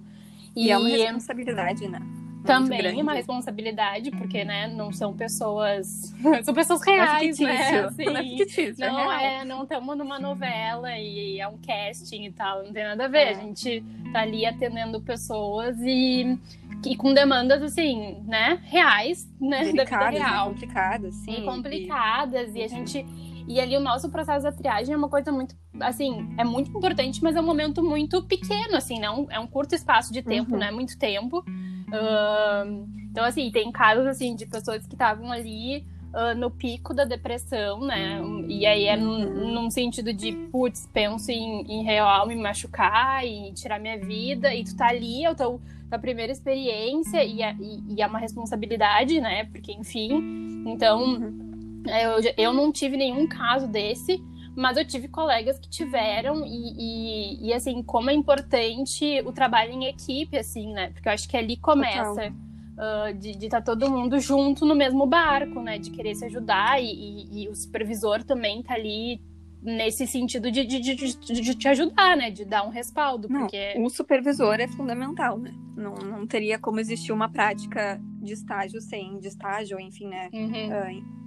E, 0.55 0.67
e 0.67 0.71
é 0.71 0.77
uma 0.77 0.87
responsabilidade, 0.87 1.89
né? 1.89 2.01
Também 2.45 3.01
uma 3.01 3.15
responsabilidade, 3.15 4.11
porque, 4.11 4.45
né, 4.45 4.69
não 4.69 4.93
são 4.93 5.15
pessoas. 5.15 6.15
são 6.45 6.55
pessoas 6.55 6.83
reais, 6.85 7.41
é 7.41 7.45
né? 7.45 7.81
Assim, 7.81 8.05
não 8.05 8.17
é 8.17 8.23
fictício, 8.23 8.75
não 8.79 9.13
é, 9.13 9.41
é, 9.41 9.45
não 9.45 9.63
estamos 9.63 9.97
numa 9.97 10.19
novela 10.19 10.97
e 10.99 11.41
é 11.41 11.49
um 11.49 11.59
casting 11.59 12.25
e 12.25 12.33
tal, 12.33 12.65
não 12.65 12.73
tem 12.73 12.85
nada 12.85 13.07
a 13.07 13.09
ver. 13.09 13.19
É. 13.19 13.31
A 13.31 13.35
gente 13.35 13.83
tá 14.13 14.21
ali 14.21 14.45
atendendo 14.45 15.01
pessoas 15.01 15.77
e, 15.81 16.39
e 16.87 16.97
com 16.97 17.15
demandas, 17.15 17.63
assim, 17.63 18.23
né, 18.27 18.61
reais, 18.65 19.29
né? 19.41 19.65
Delicadas, 19.65 19.91
da 19.91 20.11
vida 20.11 20.25
real. 20.25 20.49
complicadas, 20.49 21.15
sim. 21.15 21.39
E 21.39 21.43
complicadas, 21.45 22.55
e... 22.55 22.59
e 22.59 22.63
a 22.63 22.69
gente. 22.69 23.07
E 23.47 23.61
ali 23.61 23.77
o 23.77 23.81
nosso 23.81 24.11
processo 24.11 24.45
da 24.45 24.53
triagem 24.53 24.95
é 24.95 24.97
uma 24.97 25.09
coisa 25.09 25.31
muito, 25.31 25.55
assim, 25.81 26.35
é 26.39 26.45
muito 26.45 26.71
importante, 26.71 27.23
mas 27.23 27.37
é 27.37 27.41
um 27.41 27.45
momento 27.45 27.83
muito 27.83 28.23
pequeno, 28.23 28.77
assim? 28.77 29.07
Um, 29.07 29.27
é 29.31 29.39
um 29.39 29.47
curto 29.47 29.75
espaço 29.75 30.13
de 30.13 30.23
tempo, 30.23 30.53
uhum. 30.53 30.59
não 30.59 30.67
é 30.67 30.71
muito 30.71 30.99
tempo. 30.99 31.41
Uh, 31.41 32.89
então, 33.11 33.25
assim, 33.25 33.51
tem 33.51 33.71
casos, 33.71 34.07
assim, 34.07 34.35
de 34.35 34.47
pessoas 34.47 34.87
que 34.87 34.95
estavam 34.95 35.31
ali 35.31 35.85
uh, 36.15 36.37
no 36.39 36.51
pico 36.51 36.95
da 36.95 37.05
depressão, 37.05 37.81
né? 37.81 38.21
E 38.49 38.65
aí 38.65 38.87
é 38.87 38.97
num, 38.97 39.53
num 39.53 39.71
sentido 39.71 40.13
de, 40.13 40.33
putz, 40.51 40.89
penso 40.93 41.31
em, 41.31 41.63
em, 41.69 41.85
real 41.85 42.27
me 42.27 42.37
machucar 42.37 43.27
e 43.27 43.53
tirar 43.53 43.79
minha 43.79 43.99
vida, 43.99 44.55
e 44.55 44.65
tu 44.65 44.75
tá 44.77 44.89
ali, 44.89 45.25
é 45.25 45.29
a 45.29 45.35
tua, 45.35 45.61
tua 45.91 45.99
primeira 45.99 46.33
experiência, 46.33 47.23
e 47.23 47.43
é, 47.43 47.55
e, 47.61 47.95
e 47.95 48.03
é 48.03 48.07
uma 48.07 48.19
responsabilidade, 48.19 49.21
né? 49.21 49.45
Porque, 49.45 49.73
enfim, 49.73 50.65
então, 50.67 51.03
uhum. 51.03 51.54
Eu, 51.87 52.33
eu 52.37 52.53
não 52.53 52.73
tive 52.73 52.97
nenhum 52.97 53.27
caso 53.27 53.69
desse, 53.69 54.23
mas 54.57 54.77
eu 54.77 54.87
tive 54.87 55.09
colegas 55.09 55.59
que 55.59 55.69
tiveram 55.69 56.45
e, 56.47 56.75
e, 56.79 57.49
e, 57.49 57.53
assim, 57.53 57.83
como 57.83 58.11
é 58.11 58.15
importante 58.15 59.21
o 59.25 59.33
trabalho 59.33 59.73
em 59.73 59.87
equipe, 59.87 60.37
assim, 60.37 60.73
né? 60.73 60.91
Porque 60.91 61.09
eu 61.09 61.13
acho 61.13 61.29
que 61.29 61.37
ali 61.37 61.57
começa 61.57 62.29
uh, 62.31 63.15
de 63.19 63.31
estar 63.31 63.61
tá 63.61 63.63
todo 63.63 63.91
mundo 63.91 64.19
junto 64.21 64.65
no 64.65 64.75
mesmo 64.75 65.07
barco, 65.07 65.61
né? 65.61 65.79
De 65.79 65.91
querer 65.91 66.15
se 66.15 66.25
ajudar 66.25 66.81
e, 66.81 67.27
e 67.33 67.49
o 67.49 67.55
supervisor 67.55 68.23
também 68.23 68.63
tá 68.63 68.75
ali 68.75 69.21
nesse 69.61 70.07
sentido 70.07 70.51
de, 70.51 70.65
de, 70.65 70.79
de, 70.79 70.95
de, 71.17 71.55
te 71.55 71.69
ajudar, 71.69 72.17
né? 72.17 72.31
De 72.31 72.45
dar 72.45 72.65
um 72.65 72.71
respaldo. 72.71 73.29
Não, 73.29 73.41
porque... 73.41 73.75
O 73.79 73.89
supervisor 73.89 74.61
é 74.61 74.69
fundamental, 74.69 75.39
né? 75.39 75.53
Não, 75.77 75.95
não 75.95 76.27
teria 76.27 76.59
como 76.59 76.79
existir 76.79 77.13
uma 77.13 77.29
prática 77.29 78.01
de 78.23 78.35
estágio 78.35 78.81
sem 78.81 79.19
de 79.19 79.29
estágio, 79.29 79.81
enfim, 79.81 80.07
né? 80.07 80.29
Uhum. 80.33 81.01
Uh, 81.01 81.24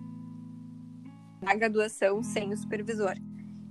na 1.47 1.55
graduação 1.55 2.21
sem 2.21 2.51
o 2.51 2.57
supervisor. 2.57 3.15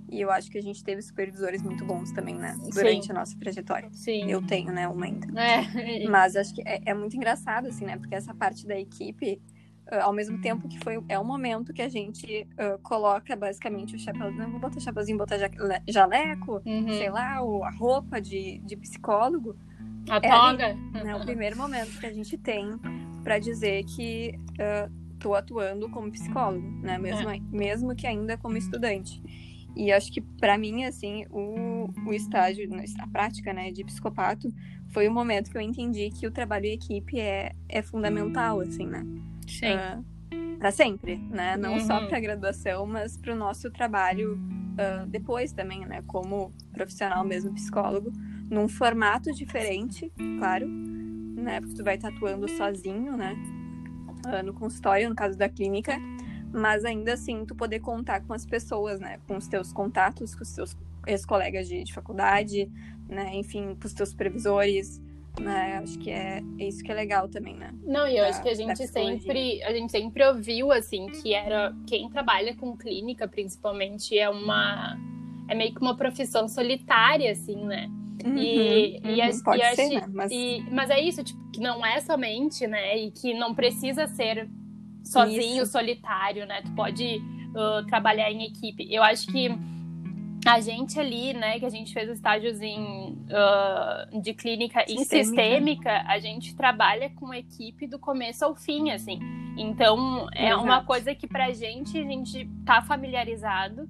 E 0.09 0.21
eu 0.21 0.31
acho 0.31 0.49
que 0.49 0.57
a 0.57 0.61
gente 0.61 0.83
teve 0.83 1.01
supervisores 1.01 1.61
muito 1.61 1.85
bons 1.85 2.11
também, 2.11 2.35
né? 2.35 2.57
Durante 2.73 3.07
Sim. 3.07 3.11
a 3.11 3.15
nossa 3.15 3.37
trajetória. 3.37 3.89
Sim. 3.91 4.31
Eu 4.31 4.41
tenho, 4.41 4.71
né, 4.71 4.87
uma 4.87 5.05
ainda. 5.05 5.27
É. 5.39 6.07
Mas 6.07 6.35
acho 6.35 6.55
que 6.55 6.61
é, 6.65 6.81
é, 6.85 6.93
muito 6.93 7.15
engraçado, 7.15 7.67
assim, 7.67 7.85
né? 7.85 7.97
Porque 7.97 8.15
essa 8.15 8.33
parte 8.33 8.65
da 8.65 8.79
equipe, 8.79 9.41
uh, 9.91 10.03
ao 10.03 10.13
mesmo 10.13 10.39
tempo 10.39 10.67
que 10.67 10.79
foi... 10.79 11.03
É 11.09 11.19
um 11.19 11.25
momento 11.25 11.73
que 11.73 11.81
a 11.81 11.89
gente 11.89 12.47
uh, 12.53 12.79
coloca, 12.81 13.35
basicamente, 13.35 13.97
o 13.97 13.99
chapéu... 13.99 14.31
Não 14.31 14.49
vou 14.49 14.61
botar 14.61 14.79
chapéuzinho, 14.79 15.17
botar 15.17 15.37
jaleco, 15.87 16.61
uhum. 16.65 16.87
sei 16.87 17.09
lá, 17.09 17.43
o, 17.43 17.65
a 17.65 17.69
roupa 17.69 18.21
de, 18.21 18.59
de 18.59 18.77
psicólogo. 18.77 19.57
A 20.09 20.15
é 20.15 20.21
toga. 20.21 20.67
Ali, 20.67 21.03
né, 21.03 21.15
o 21.17 21.25
primeiro 21.25 21.57
momento 21.57 21.99
que 21.99 22.05
a 22.05 22.13
gente 22.13 22.37
tem 22.37 22.79
para 23.23 23.37
dizer 23.39 23.83
que... 23.83 24.39
Uh, 24.53 25.06
tô 25.19 25.33
atuando 25.33 25.89
como 25.89 26.11
psicólogo, 26.11 26.67
né? 26.81 26.97
Mesmo, 26.97 27.29
é. 27.29 27.39
mesmo 27.51 27.95
que 27.95 28.07
ainda 28.07 28.37
como 28.37 28.57
estudante. 28.57 29.21
E 29.75 29.91
acho 29.91 30.11
que 30.11 30.21
para 30.21 30.57
mim, 30.57 30.85
assim, 30.85 31.25
o, 31.29 31.89
o 32.07 32.13
estágio, 32.13 32.67
a 32.99 33.07
prática, 33.07 33.53
né, 33.53 33.71
de 33.71 33.83
psicopato, 33.83 34.51
foi 34.89 35.07
o 35.07 35.11
momento 35.11 35.51
que 35.51 35.57
eu 35.57 35.61
entendi 35.61 36.09
que 36.09 36.25
o 36.25 36.31
trabalho 36.31 36.65
em 36.65 36.73
equipe 36.73 37.19
é, 37.19 37.53
é 37.69 37.81
fundamental, 37.83 38.59
assim, 38.59 38.87
né? 38.87 39.05
Sim. 39.47 39.75
Uh, 39.75 40.57
para 40.57 40.71
sempre, 40.71 41.17
né? 41.17 41.55
Não 41.57 41.73
uhum. 41.73 41.79
só 41.81 42.07
para 42.07 42.19
graduação, 42.19 42.87
mas 42.87 43.17
para 43.17 43.33
o 43.33 43.35
nosso 43.35 43.69
trabalho 43.69 44.33
uh, 44.33 45.05
depois 45.07 45.51
também, 45.51 45.85
né? 45.85 46.01
Como 46.07 46.51
profissional 46.73 47.23
mesmo, 47.23 47.53
psicólogo, 47.53 48.11
num 48.49 48.67
formato 48.67 49.31
diferente, 49.31 50.11
claro, 50.39 50.67
né? 50.67 51.61
Porque 51.61 51.75
tu 51.75 51.83
vai 51.83 51.95
estar 51.95 52.09
atuando 52.09 52.49
sozinho, 52.49 53.15
né? 53.15 53.35
No 54.43 54.53
consultório, 54.53 55.09
no 55.09 55.15
caso 55.15 55.37
da 55.37 55.49
clínica, 55.49 55.97
mas 56.53 56.85
ainda 56.85 57.13
assim 57.13 57.45
tu 57.45 57.55
poder 57.55 57.79
contar 57.79 58.21
com 58.21 58.33
as 58.33 58.45
pessoas, 58.45 58.99
né? 58.99 59.19
Com 59.27 59.37
os 59.37 59.47
teus 59.47 59.71
contatos, 59.73 60.35
com 60.35 60.43
os 60.43 60.53
teus 60.53 60.77
ex-colegas 61.05 61.67
de, 61.67 61.83
de, 61.83 61.93
faculdade, 61.93 62.69
né? 63.07 63.35
Enfim, 63.35 63.75
com 63.75 63.87
os 63.87 63.93
teus 63.93 64.09
supervisores, 64.09 65.01
né? 65.39 65.77
Acho 65.77 65.97
que 65.99 66.11
é, 66.11 66.41
é 66.59 66.67
isso 66.67 66.83
que 66.83 66.91
é 66.91 66.95
legal 66.95 67.27
também, 67.27 67.55
né? 67.55 67.73
Não, 67.83 68.07
e 68.07 68.17
eu 68.17 68.23
da, 68.23 68.29
acho 68.29 68.41
que 68.41 68.49
a 68.49 68.53
gente 68.53 68.85
sempre, 68.87 69.63
a 69.63 69.71
gente 69.71 69.91
sempre 69.91 70.25
ouviu, 70.27 70.71
assim, 70.71 71.07
que 71.07 71.33
era 71.33 71.73
quem 71.85 72.09
trabalha 72.09 72.55
com 72.55 72.75
clínica, 72.75 73.27
principalmente, 73.27 74.17
é 74.17 74.29
uma 74.29 74.97
é 75.47 75.55
meio 75.55 75.73
que 75.73 75.81
uma 75.81 75.95
profissão 75.95 76.47
solitária, 76.47 77.31
assim, 77.31 77.55
né? 77.65 77.89
Uhum, 78.27 78.37
e, 78.37 79.01
uhum, 79.03 79.11
e, 79.11 79.21
a, 79.21 79.29
pode 79.43 79.61
e 79.61 79.75
ser, 79.75 79.89
né? 79.89 80.07
Mas... 80.13 80.31
E, 80.31 80.65
mas 80.71 80.89
é 80.89 80.99
isso, 80.99 81.23
tipo, 81.23 81.51
que 81.51 81.59
não 81.59 81.85
é 81.85 81.99
somente, 82.01 82.67
né? 82.67 82.97
E 82.97 83.11
que 83.11 83.33
não 83.33 83.53
precisa 83.55 84.07
ser 84.07 84.49
sozinho, 85.03 85.63
Isso. 85.63 85.71
solitário, 85.71 86.45
né? 86.45 86.61
Tu 86.61 86.71
pode 86.73 87.21
uh, 87.55 87.85
trabalhar 87.87 88.31
em 88.31 88.43
equipe. 88.43 88.87
Eu 88.93 89.01
acho 89.03 89.27
que 89.27 89.49
a 90.45 90.59
gente 90.61 90.99
ali, 90.99 91.33
né, 91.33 91.59
que 91.59 91.65
a 91.65 91.69
gente 91.69 91.93
fez 91.93 92.09
estágios 92.09 92.61
em, 92.61 93.17
uh, 93.27 94.21
de 94.21 94.33
clínica 94.33 94.83
em 94.83 94.99
Sistêmica. 94.99 95.25
sistêmica, 95.25 96.03
a 96.07 96.19
gente 96.19 96.55
trabalha 96.55 97.09
com 97.09 97.33
equipe 97.33 97.87
do 97.87 97.99
começo 97.99 98.45
ao 98.45 98.55
fim, 98.55 98.91
assim. 98.91 99.19
Então, 99.57 100.27
é 100.33 100.49
Exato. 100.49 100.63
uma 100.63 100.83
coisa 100.85 101.15
que 101.15 101.27
pra 101.27 101.51
gente, 101.51 101.97
a 101.97 102.03
gente 102.03 102.47
tá 102.65 102.81
familiarizado, 102.81 103.89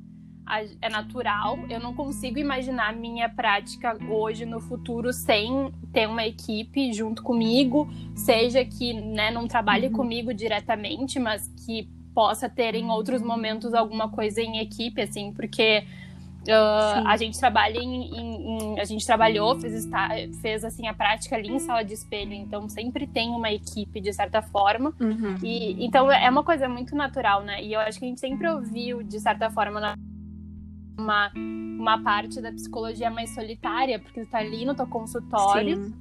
é 0.81 0.89
natural. 0.89 1.59
Eu 1.69 1.79
não 1.79 1.93
consigo 1.93 2.39
imaginar 2.39 2.93
minha 2.95 3.27
prática 3.29 3.97
hoje, 4.09 4.45
no 4.45 4.59
futuro, 4.59 5.11
sem 5.13 5.71
ter 5.91 6.07
uma 6.07 6.25
equipe 6.25 6.93
junto 6.93 7.21
comigo, 7.23 7.87
seja 8.15 8.63
que 8.63 8.93
né, 8.93 9.29
não 9.31 9.47
trabalhe 9.47 9.87
Uhum. 9.87 9.93
comigo 9.93 10.33
diretamente, 10.33 11.19
mas 11.19 11.47
que 11.65 11.87
possa 12.13 12.49
ter 12.49 12.73
em 12.75 12.89
outros 12.89 13.21
momentos 13.21 13.73
alguma 13.73 14.09
coisa 14.09 14.41
em 14.41 14.57
equipe, 14.59 15.01
assim, 15.01 15.31
porque 15.33 15.81
Sim. 16.43 16.51
a 17.05 17.17
gente 17.17 17.37
trabalha 17.37 17.77
em, 17.77 18.05
em- 18.17 18.57
em- 18.73 18.79
a 18.79 18.85
gente 18.85 19.05
trabalhou, 19.05 19.59
fez, 19.59 19.73
esta- 19.73 20.09
fez 20.41 20.63
assim 20.63 20.87
a 20.87 20.93
prática 20.93 21.35
ali 21.35 21.49
em 21.49 21.59
sala 21.59 21.83
de 21.83 21.93
espelho, 21.93 22.33
então 22.33 22.69
sempre 22.69 23.05
tem 23.05 23.29
uma 23.29 23.51
equipe 23.51 23.99
de 23.99 24.13
certa 24.13 24.41
forma. 24.41 24.93
Uhum. 24.99 25.35
E, 25.43 25.85
então 25.85 26.09
é 26.11 26.29
uma 26.29 26.43
coisa 26.43 26.67
muito 26.69 26.95
natural, 26.95 27.43
né? 27.43 27.61
E 27.61 27.73
eu 27.73 27.79
acho 27.81 27.99
que 27.99 28.05
a 28.05 28.07
gente 28.07 28.19
sempre 28.21 28.47
ouviu, 28.49 29.03
de 29.03 29.19
certa 29.19 29.49
forma, 29.51 29.79
na- 29.79 29.95
uma, 30.97 31.31
uma 31.35 32.01
parte 32.01 32.41
da 32.41 32.51
psicologia 32.51 33.09
mais 33.09 33.29
solitária, 33.33 33.99
porque 33.99 34.21
tu 34.25 34.29
tá 34.29 34.39
ali 34.39 34.65
no 34.65 34.75
teu 34.75 34.87
consultório 34.87 35.75
Sim. 35.77 35.93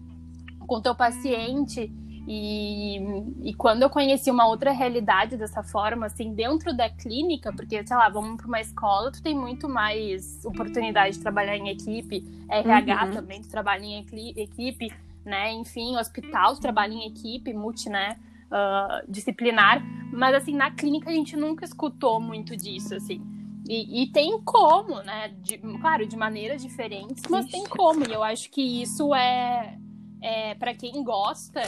com 0.67 0.77
o 0.77 0.81
teu 0.83 0.95
paciente. 0.95 1.93
E, 2.29 2.99
e 3.45 3.55
quando 3.55 3.83
eu 3.83 3.91
conheci 3.91 4.33
uma 4.33 4.49
outra 4.49 4.73
realidade 4.73 5.37
dessa 5.37 5.63
forma, 5.63 6.07
assim, 6.07 6.35
dentro 6.35 6.77
da 6.77 6.91
clínica, 6.91 7.53
porque, 7.53 7.87
sei 7.87 7.97
lá, 7.97 8.09
vamos 8.09 8.37
para 8.37 8.49
uma 8.49 8.61
escola, 8.61 9.13
tu 9.13 9.23
tem 9.23 9.33
muito 9.39 9.69
mais 9.69 10.45
oportunidade 10.45 11.17
de 11.17 11.23
trabalhar 11.23 11.57
em 11.57 11.69
equipe, 11.69 12.25
RH 12.49 13.05
Uhum. 13.05 13.11
também, 13.13 13.43
tu 13.43 13.49
trabalha 13.49 13.85
em 13.85 14.01
equi- 14.01 14.35
equipe, 14.37 14.93
né? 15.25 15.53
Enfim, 15.53 15.97
hospital, 15.97 16.55
tu 16.55 16.61
trabalha 16.61 16.93
em 16.93 17.07
equipe, 17.07 17.53
multi, 17.55 17.89
né? 17.89 18.17
ah, 18.51 19.03
disciplinar. 19.09 19.83
Mas, 20.13 20.35
assim, 20.37 20.55
na 20.55 20.71
clínica 20.71 21.11
a 21.11 21.13
gente 21.13 21.37
nunca 21.37 21.65
escutou 21.65 22.21
muito 22.21 22.57
disso, 22.57 22.95
assim. 22.95 23.21
E, 23.69 24.03
e 24.03 24.07
tem 24.13 24.41
como, 24.43 25.03
né? 25.03 25.29
De- 25.43 25.59
claro, 25.59 26.07
de 26.07 26.17
maneiras 26.17 26.63
diferentes, 26.63 27.25
mas 27.29 27.47
tem 27.47 27.65
como. 27.65 28.05
E 28.09 28.13
eu 28.13 28.23
acho 28.23 28.51
que 28.51 28.83
isso 28.83 29.15
é, 29.15 29.79
é 30.23 30.55
para 30.55 30.75
quem 30.75 31.03
gosta, 31.03 31.61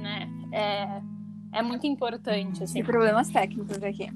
né? 0.00 0.28
É, 0.52 1.02
é 1.58 1.62
muito 1.62 1.86
importante, 1.86 2.64
assim. 2.64 2.80
E 2.80 2.84
problemas 2.84 3.28
técnicos 3.28 3.82
aqui. 3.82 4.10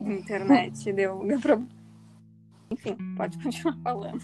Internet 0.00 0.92
deu, 0.92 1.26
deu 1.26 1.40
problema. 1.40 1.68
Enfim, 2.70 2.96
pode 3.16 3.38
continuar 3.38 3.76
falando. 3.82 4.22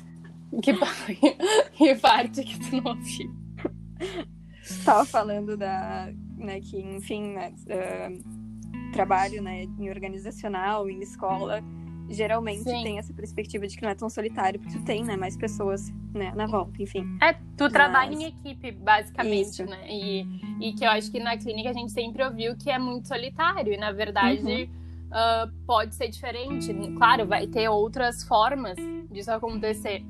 Que, 0.62 0.72
que 1.74 1.94
parte 1.96 2.42
que 2.42 2.58
tu 2.58 2.76
não 2.76 2.92
ouviu. 2.92 3.34
Estava 4.62 5.04
falando 5.04 5.56
da, 5.56 6.12
né, 6.36 6.60
que, 6.60 6.80
enfim, 6.80 7.34
né, 7.34 7.52
ah, 7.70 8.92
trabalho, 8.92 9.42
né, 9.42 9.64
em 9.64 9.88
organizacional, 9.88 10.88
em 10.88 11.00
escola, 11.00 11.62
geralmente 12.10 12.64
Sim. 12.64 12.82
tem 12.82 12.98
essa 12.98 13.12
perspectiva 13.14 13.66
de 13.66 13.76
que 13.76 13.82
não 13.82 13.90
é 13.90 13.94
tão 13.94 14.10
solitário, 14.10 14.58
porque 14.60 14.76
tu 14.78 14.84
tem, 14.84 15.04
né, 15.04 15.16
mais 15.16 15.36
pessoas, 15.36 15.90
né, 16.12 16.32
na 16.34 16.46
volta, 16.46 16.82
enfim. 16.82 17.04
É, 17.22 17.34
tu 17.56 17.68
trabalha 17.70 18.10
Mas- 18.10 18.20
em 18.20 18.24
equipe, 18.24 18.72
basicamente, 18.72 19.48
Isso. 19.50 19.64
né? 19.64 19.78
E, 19.88 20.26
e 20.60 20.72
que 20.72 20.84
eu 20.84 20.90
acho 20.90 21.10
que 21.10 21.20
na 21.20 21.36
clínica 21.38 21.70
a 21.70 21.72
gente 21.72 21.92
sempre 21.92 22.24
ouviu 22.24 22.56
que 22.56 22.68
é 22.70 22.78
muito 22.78 23.06
solitário. 23.08 23.72
E 23.72 23.76
na 23.76 23.92
verdade 23.92 24.42
Uhum. 24.42 24.68
ah, 25.12 25.48
pode 25.66 25.94
ser 25.94 26.08
diferente. 26.08 26.72
Claro, 26.96 27.26
vai 27.26 27.46
ter 27.46 27.68
outras 27.68 28.24
formas 28.24 28.76
disso 29.10 29.30
acontecer. 29.30 30.04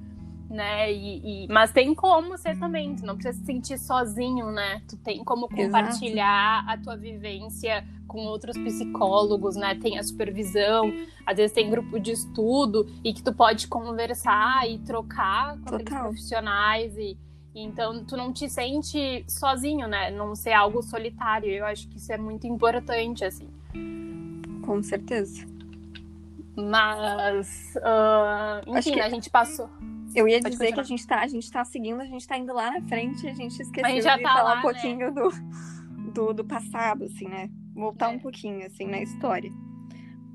Né? 0.50 0.92
E, 0.92 1.44
e- 1.44 1.48
mas 1.48 1.70
tem 1.70 1.94
como 1.94 2.36
ser 2.36 2.58
também, 2.58 2.96
tu 2.96 3.06
não 3.06 3.14
precisa 3.14 3.38
se 3.38 3.44
sentir 3.46 3.78
sozinho, 3.78 4.50
né? 4.50 4.82
Tu 4.88 4.96
tem 4.96 5.22
como 5.22 5.46
Exato. 5.52 5.62
compartilhar 5.62 6.64
a 6.68 6.76
tua 6.76 6.96
vivência 6.96 7.86
com 8.08 8.22
outros 8.26 8.58
psicólogos, 8.58 9.54
né? 9.54 9.76
Tem 9.76 9.96
a 9.96 10.02
supervisão, 10.02 10.92
às 11.24 11.36
vezes 11.36 11.52
tem 11.52 11.70
grupo 11.70 12.00
de 12.00 12.10
estudo 12.10 12.84
e 13.04 13.12
que 13.14 13.22
tu 13.22 13.32
pode 13.32 13.68
conversar 13.68 14.68
e 14.68 14.78
trocar 14.80 15.56
com 15.58 15.68
aqueles 15.68 15.84
Total. 15.84 16.02
profissionais 16.08 16.98
e 16.98 17.16
então 17.54 18.04
tu 18.04 18.16
não 18.16 18.32
te 18.32 18.48
sente 18.50 19.24
sozinho, 19.28 19.86
né? 19.86 20.10
Não 20.10 20.34
ser 20.34 20.52
algo 20.52 20.82
solitário. 20.82 21.48
Eu 21.48 21.64
acho 21.64 21.86
que 21.88 21.96
isso 21.98 22.12
é 22.12 22.18
muito 22.18 22.44
importante, 22.48 23.24
assim. 23.24 23.48
Com 24.66 24.82
certeza. 24.82 25.46
Mas, 26.56 27.76
Acho 27.76 28.78
enfim, 28.78 28.92
que- 28.94 29.00
a 29.00 29.08
gente 29.08 29.30
passou. 29.30 29.68
Eu 30.14 30.26
ia 30.28 30.40
Pode 30.40 30.50
dizer 30.52 30.72
que 30.72 30.72
continuar. 30.74 30.82
a 30.82 30.84
gente 30.86 31.06
tá, 31.06 31.20
a 31.20 31.26
gente 31.28 31.50
tá 31.50 31.64
seguindo, 31.64 32.00
a 32.00 32.04
gente 32.06 32.26
tá 32.26 32.36
indo 32.36 32.52
lá 32.52 32.70
na 32.72 32.82
frente, 32.88 33.26
a 33.28 33.34
gente 33.34 33.60
esqueceu 33.60 33.86
A 33.86 33.90
gente 33.90 34.02
já 34.02 34.16
de 34.16 34.22
tá 34.22 34.32
falar 34.32 34.42
lá, 34.42 34.52
um 34.52 34.56
né? 34.56 34.62
pouquinho 34.62 35.14
do, 35.14 35.30
do, 36.12 36.32
do 36.34 36.44
passado, 36.44 37.04
assim, 37.04 37.28
né? 37.28 37.48
Voltar 37.74 38.12
É. 38.12 38.16
um 38.16 38.18
pouquinho, 38.18 38.66
assim, 38.66 38.86
na 38.86 39.00
história. 39.00 39.50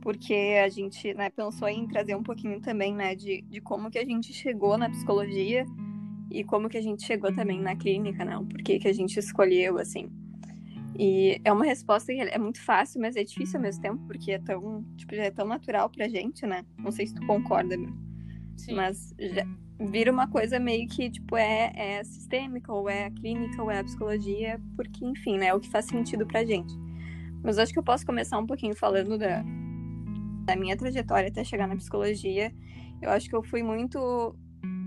Porque 0.01 0.33
a 0.63 0.69
gente, 0.69 1.13
né, 1.15 1.29
pensou 1.29 1.67
em 1.67 1.87
trazer 1.87 2.15
um 2.15 2.23
pouquinho 2.23 2.61
também, 2.61 2.93
né, 2.95 3.15
de, 3.15 3.41
de 3.41 3.59
como 3.59 3.89
que 3.89 3.97
a 3.97 4.05
gente 4.05 4.31
chegou 4.31 4.77
na 4.77 4.89
psicologia 4.89 5.65
e 6.31 6.43
como 6.43 6.69
que 6.69 6.77
a 6.77 6.81
gente 6.81 7.03
chegou 7.03 7.33
também 7.33 7.59
na 7.59 7.75
clínica, 7.75 8.23
né? 8.23 8.37
O 8.37 8.45
porquê 8.45 8.79
que 8.79 8.87
a 8.87 8.93
gente 8.93 9.17
escolheu, 9.19 9.77
assim. 9.77 10.09
E 10.97 11.41
é 11.43 11.51
uma 11.51 11.65
resposta 11.65 12.13
que 12.13 12.19
é 12.21 12.37
muito 12.37 12.61
fácil, 12.61 13.01
mas 13.01 13.15
é 13.15 13.23
difícil 13.23 13.57
ao 13.57 13.63
mesmo 13.63 13.81
tempo, 13.81 13.97
porque 14.07 14.31
é 14.31 14.39
tão, 14.39 14.83
tipo, 14.95 15.13
já 15.15 15.23
é 15.23 15.31
tão 15.31 15.45
natural 15.47 15.89
pra 15.89 16.07
gente, 16.07 16.45
né? 16.45 16.63
Não 16.77 16.91
sei 16.91 17.07
se 17.07 17.15
tu 17.15 17.25
concorda. 17.25 17.75
Sim. 18.57 18.75
Mas 18.75 19.13
já 19.19 19.45
vira 19.79 20.11
uma 20.11 20.27
coisa 20.27 20.59
meio 20.59 20.87
que, 20.87 21.09
tipo, 21.09 21.35
é, 21.35 21.71
é 21.75 22.03
sistêmica, 22.03 22.71
ou 22.71 22.89
é 22.89 23.05
a 23.05 23.11
clínica, 23.11 23.61
ou 23.61 23.69
é 23.69 23.79
a 23.79 23.83
psicologia, 23.83 24.59
porque, 24.75 25.05
enfim, 25.05 25.37
né, 25.37 25.47
é 25.47 25.53
o 25.53 25.59
que 25.59 25.69
faz 25.69 25.85
sentido 25.85 26.25
pra 26.25 26.45
gente. 26.45 26.73
Mas 27.43 27.57
acho 27.57 27.73
que 27.73 27.79
eu 27.79 27.83
posso 27.83 28.05
começar 28.05 28.37
um 28.37 28.45
pouquinho 28.45 28.75
falando 28.75 29.17
da, 29.17 29.43
da 30.45 30.55
minha 30.55 30.77
trajetória 30.77 31.29
até 31.29 31.43
chegar 31.43 31.67
na 31.67 31.75
psicologia. 31.75 32.53
Eu 33.01 33.09
acho 33.09 33.29
que 33.29 33.35
eu 33.35 33.43
fui 33.43 33.61
muito, 33.61 34.35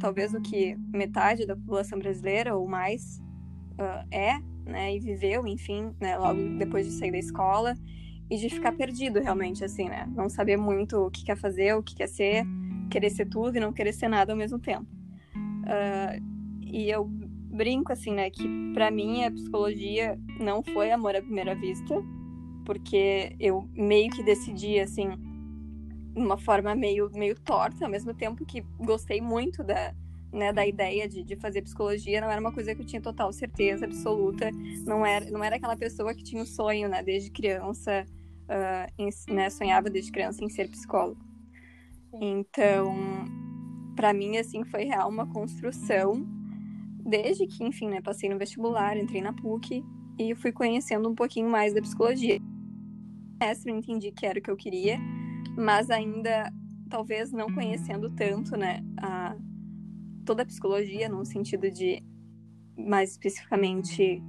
talvez 0.00 0.35
o 0.35 0.40
que 0.40 0.76
metade 0.92 1.47
da 1.47 1.54
população 1.54 1.99
brasileira, 1.99 2.57
ou 2.57 2.66
mais, 2.66 3.21
ah, 3.78 4.04
é, 4.11 4.38
né, 4.64 4.95
e 4.95 5.00
viveu, 5.00 5.47
enfim, 5.47 5.95
né, 6.00 6.16
logo 6.16 6.59
depois 6.59 6.87
de 6.87 6.92
sair 6.92 7.12
da 7.12 7.18
escola, 7.18 7.75
e 8.30 8.37
de 8.37 8.49
ficar 8.50 8.73
perdido 8.73 9.21
realmente, 9.21 9.64
assim, 9.64 9.88
né, 9.88 10.07
não 10.14 10.28
saber 10.28 10.57
muito 10.57 10.97
o 10.97 11.11
que 11.11 11.25
quer 11.25 11.37
fazer, 11.37 11.75
o 11.75 11.83
que 11.83 11.95
quer 11.95 12.09
ser, 12.09 12.45
querer 12.88 13.11
ser 13.11 13.26
tudo 13.26 13.57
e 13.57 13.61
não 13.61 13.73
querer 13.73 13.92
ser 13.92 14.09
nada 14.09 14.33
ao 14.33 14.37
mesmo 14.38 14.59
tempo. 14.59 14.87
Ah, 15.66 16.16
e 16.62 16.90
eu 16.90 17.04
brinco 17.07 17.92
assim, 17.92 18.12
né, 18.12 18.30
que 18.30 18.47
pra 18.75 18.90
mim 18.90 19.25
a 19.25 19.30
psicologia 19.30 20.18
não 20.38 20.62
foi 20.62 20.90
amor 20.90 21.16
à 21.16 21.21
primeira 21.23 21.54
vista, 21.54 21.95
porque 22.64 23.35
eu 23.40 23.68
meio 23.75 24.11
que 24.11 24.23
decidi 24.23 24.78
assim, 24.78 25.09
de 26.14 26.21
uma 26.21 26.37
forma 26.38 26.75
meio 26.75 27.11
meio 27.14 27.35
torta, 27.40 27.85
ao 27.85 27.90
mesmo 27.90 28.12
tempo 28.14 28.45
que 28.45 28.61
gostei 28.78 29.21
muito 29.21 29.64
da 29.64 29.95
né, 30.30 30.52
da 30.52 30.66
ideia 30.66 31.09
de, 31.09 31.25
de 31.25 31.37
fazer 31.37 31.62
psicologia, 31.62 32.21
não 32.21 32.30
era 32.30 32.38
uma 32.38 32.52
coisa 32.52 32.75
que 32.75 32.83
eu 32.83 32.87
tinha 32.87 33.00
total 33.00 33.33
certeza 33.33 33.87
absoluta, 33.87 34.50
não 34.87 35.04
era, 35.04 35.25
não 35.30 35.42
era 35.42 35.57
aquela 35.57 35.75
pessoa 35.75 36.14
que 36.14 36.23
tinha 36.23 36.42
o 36.42 36.47
sonho, 36.47 36.87
né, 36.87 37.02
desde 37.02 37.30
criança, 37.30 38.04
ah, 38.47 38.87
em- 38.99 39.09
né, 39.35 39.49
sonhava 39.49 39.88
desde 39.88 40.12
criança 40.12 40.45
em 40.45 40.50
ser 40.50 40.68
psicólogo. 40.68 41.18
Então, 42.15 42.95
para 43.97 44.12
mim, 44.12 44.37
assim, 44.38 44.65
foi 44.65 44.85
real 44.85 45.09
uma 45.09 45.27
construção, 45.27 46.27
desde 47.05 47.47
que, 47.47 47.65
enfim, 47.65 47.88
né, 47.88 48.00
passei 48.00 48.29
no 48.29 48.38
vestibular, 48.38 48.97
entrei 48.97 49.21
na 49.23 49.33
PUC 49.33 49.85
e 50.19 50.35
fui 50.35 50.53
conhecendo 50.53 51.09
um 51.09 51.15
pouquinho 51.15 51.49
mais 51.50 51.75
da 51.75 51.81
psicologia. 51.81 52.38
No 52.38 53.38
semestre 53.43 53.73
eu 53.73 53.77
entendi 53.79 54.12
que 54.12 54.27
era 54.27 54.38
o 54.38 54.43
que 54.43 54.50
eu 54.50 54.57
queria, 54.57 54.99
mas 55.57 55.91
ainda, 55.91 56.53
talvez 56.88 57.33
não 57.33 57.53
conhecendo 57.53 58.11
tanto, 58.11 58.57
né, 58.57 58.81
a, 58.99 59.37
toda 60.25 60.43
a 60.43 60.47
psicologia, 60.47 61.09
no 61.09 61.25
sentido 61.25 61.71
de, 61.71 62.03
mais 62.77 63.12
especificamente, 63.12 64.23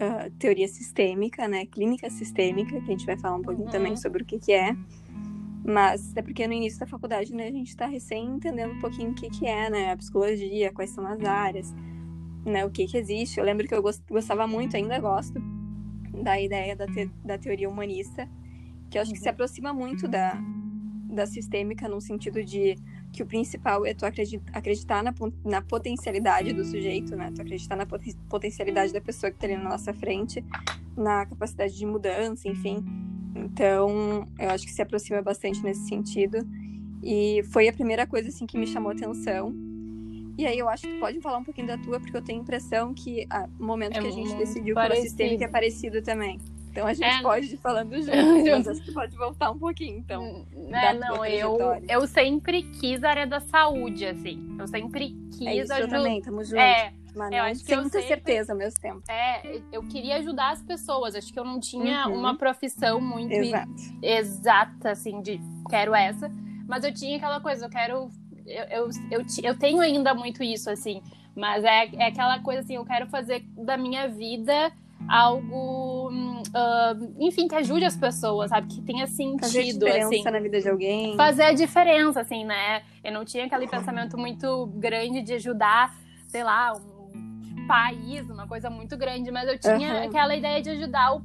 ah, 0.00 0.30
teoria 0.38 0.68
sistêmica, 0.68 1.48
né, 1.48 1.66
clínica 1.66 2.10
sistêmica, 2.10 2.70
que 2.80 2.88
a 2.88 2.90
gente 2.96 3.06
vai 3.06 3.18
falar 3.18 3.36
um 3.36 3.42
pouquinho 3.42 3.66
Uhum. 3.66 3.72
também 3.72 3.96
sobre 3.96 4.22
o 4.22 4.26
que 4.26 4.38
que 4.38 4.52
é. 4.52 4.76
Mas 5.70 6.16
é 6.16 6.22
porque 6.22 6.46
no 6.46 6.54
início 6.54 6.80
da 6.80 6.86
faculdade, 6.86 7.34
né, 7.34 7.46
a 7.48 7.52
gente 7.52 7.68
está 7.68 7.84
recém 7.86 8.24
entendendo 8.26 8.72
um 8.72 8.78
pouquinho 8.78 9.10
o 9.10 9.14
que, 9.14 9.28
que 9.28 9.46
é, 9.46 9.68
né, 9.68 9.92
a 9.92 9.96
psicologia, 9.98 10.72
quais 10.72 10.88
são 10.88 11.06
as 11.06 11.22
áreas, 11.22 11.74
né, 12.42 12.64
o 12.64 12.70
que 12.70 12.86
que 12.86 12.96
existe. 12.96 13.38
Eu 13.38 13.44
lembro 13.44 13.68
que 13.68 13.74
eu 13.74 13.82
gos- 13.82 14.02
gostava 14.08 14.46
muito, 14.46 14.74
ainda 14.78 14.98
gosto, 14.98 15.38
da 16.22 16.40
ideia 16.40 16.74
da, 16.74 16.86
te- 16.86 17.10
da 17.22 17.36
teoria 17.36 17.68
humanista, 17.68 18.26
que 18.88 18.96
eu 18.96 19.02
acho 19.02 19.12
que 19.12 19.18
se 19.18 19.28
aproxima 19.28 19.74
muito 19.74 20.08
da, 20.08 20.40
da 21.10 21.26
sistêmica 21.26 21.86
no 21.86 22.00
sentido 22.00 22.42
de 22.42 22.74
que 23.12 23.22
o 23.22 23.26
principal 23.26 23.84
é 23.84 23.92
tu 23.92 24.06
acreditar 24.06 25.02
na, 25.02 25.12
na 25.44 25.60
potencialidade 25.60 26.54
do 26.54 26.64
sujeito, 26.64 27.14
né? 27.14 27.30
Tu 27.34 27.42
acreditar 27.42 27.76
na 27.76 27.84
potencialidade 27.84 28.90
da 28.90 29.02
pessoa 29.02 29.30
que 29.30 29.36
está 29.36 29.46
ali 29.46 29.56
na 29.62 29.68
nossa 29.68 29.92
frente, 29.92 30.42
na 30.96 31.26
capacidade 31.26 31.76
de 31.76 31.84
mudança, 31.84 32.48
enfim. 32.48 32.82
Então, 33.44 34.26
eu 34.38 34.50
acho 34.50 34.64
que 34.64 34.72
se 34.72 34.82
aproxima 34.82 35.22
bastante 35.22 35.62
nesse 35.62 35.88
sentido. 35.88 36.38
E 37.02 37.42
foi 37.50 37.68
a 37.68 37.72
primeira 37.72 38.06
coisa, 38.06 38.28
assim, 38.28 38.46
que 38.46 38.58
me 38.58 38.66
chamou 38.66 38.92
atenção. 38.92 39.54
E 40.38 40.46
aí 40.46 40.58
eu 40.58 40.68
acho 40.68 40.82
que 40.82 40.94
tu 40.94 41.00
pode 41.00 41.20
falar 41.20 41.38
um 41.38 41.44
pouquinho 41.44 41.66
da 41.66 41.76
tua, 41.76 41.98
porque 41.98 42.16
eu 42.16 42.22
tenho 42.22 42.38
a 42.38 42.42
impressão 42.42 42.94
que 42.94 43.26
ah, 43.28 43.48
o 43.58 43.64
momento 43.64 43.98
é 43.98 44.00
que 44.00 44.06
a 44.06 44.10
gente 44.12 44.34
decidiu 44.36 44.72
parecido. 44.72 45.00
pela 45.00 45.08
sistêmica 45.08 45.44
é 45.44 45.48
parecido 45.48 46.00
também. 46.00 46.38
Então 46.70 46.86
a 46.86 46.92
gente 46.92 47.12
é... 47.12 47.22
pode 47.22 47.52
ir 47.52 47.56
falando 47.56 47.90
junto, 48.00 48.50
mas 48.50 48.68
acho 48.68 48.82
que 48.84 48.92
pode 48.92 49.16
voltar 49.16 49.50
um 49.50 49.58
pouquinho, 49.58 49.98
então. 49.98 50.46
É, 50.70 50.94
não, 50.94 51.24
eu, 51.24 51.58
eu 51.88 52.06
sempre 52.06 52.62
quis 52.62 53.02
a 53.02 53.10
área 53.10 53.26
da 53.26 53.40
saúde, 53.40 54.06
assim. 54.06 54.56
Eu 54.56 54.68
sempre 54.68 55.16
quis 55.32 55.46
é 55.46 55.56
isso, 55.56 55.72
ajudar. 55.72 55.80
Eu 55.80 55.88
também, 55.88 56.22
tamo 56.22 56.44
junto. 56.44 56.60
É, 56.60 56.92
mas 57.14 57.32
eu 57.32 57.42
acho 57.42 57.64
que 57.64 57.72
eu 57.72 57.80
muita 57.80 58.00
sempre... 58.00 58.08
certeza 58.08 58.52
ao 58.52 58.58
mesmo 58.58 58.80
tempo. 58.80 59.02
É, 59.08 59.60
eu 59.72 59.82
queria 59.82 60.16
ajudar 60.16 60.52
as 60.52 60.62
pessoas. 60.62 61.14
Acho 61.14 61.32
que 61.32 61.38
eu 61.38 61.44
não 61.44 61.60
tinha 61.60 62.06
uhum. 62.06 62.18
uma 62.18 62.36
profissão 62.36 63.00
muito 63.00 63.32
Exato. 63.32 63.72
exata, 64.02 64.90
assim, 64.90 65.20
de 65.22 65.40
quero 65.68 65.94
essa. 65.94 66.30
Mas 66.66 66.84
eu 66.84 66.92
tinha 66.92 67.16
aquela 67.16 67.40
coisa, 67.40 67.66
eu 67.66 67.70
quero. 67.70 68.10
Eu, 68.46 68.64
eu, 68.64 68.90
eu, 69.10 69.26
eu 69.42 69.58
tenho 69.58 69.80
ainda 69.80 70.14
muito 70.14 70.42
isso, 70.42 70.70
assim. 70.70 71.02
Mas 71.34 71.62
é, 71.64 71.86
é 71.94 72.06
aquela 72.06 72.40
coisa 72.40 72.60
assim, 72.60 72.74
eu 72.74 72.84
quero 72.84 73.06
fazer 73.06 73.44
da 73.56 73.76
minha 73.76 74.08
vida 74.08 74.72
algo, 75.08 76.10
uh, 76.10 77.14
enfim, 77.18 77.46
que 77.46 77.54
ajude 77.54 77.84
as 77.84 77.96
pessoas, 77.96 78.50
sabe? 78.50 78.66
Que 78.68 78.82
tenha 78.82 79.06
sentido, 79.06 79.40
fazer 79.40 79.62
diferença 79.72 80.08
assim. 80.08 80.22
na 80.24 80.40
vida 80.40 80.60
de 80.60 80.68
alguém. 80.68 81.16
Fazer 81.16 81.42
a 81.44 81.52
diferença, 81.52 82.20
assim, 82.20 82.44
né? 82.44 82.82
Eu 83.04 83.12
não 83.12 83.24
tinha 83.24 83.44
aquele 83.46 83.68
pensamento 83.68 84.18
muito 84.18 84.66
grande 84.74 85.22
de 85.22 85.34
ajudar, 85.34 85.94
sei 86.26 86.42
lá, 86.42 86.72
um 86.74 86.97
país, 87.68 88.28
uma 88.30 88.48
coisa 88.48 88.70
muito 88.70 88.96
grande, 88.96 89.30
mas 89.30 89.46
eu 89.46 89.58
tinha 89.58 89.94
uhum. 89.94 90.04
aquela 90.04 90.34
ideia 90.34 90.62
de 90.62 90.70
ajudar 90.70 91.14
o, 91.14 91.22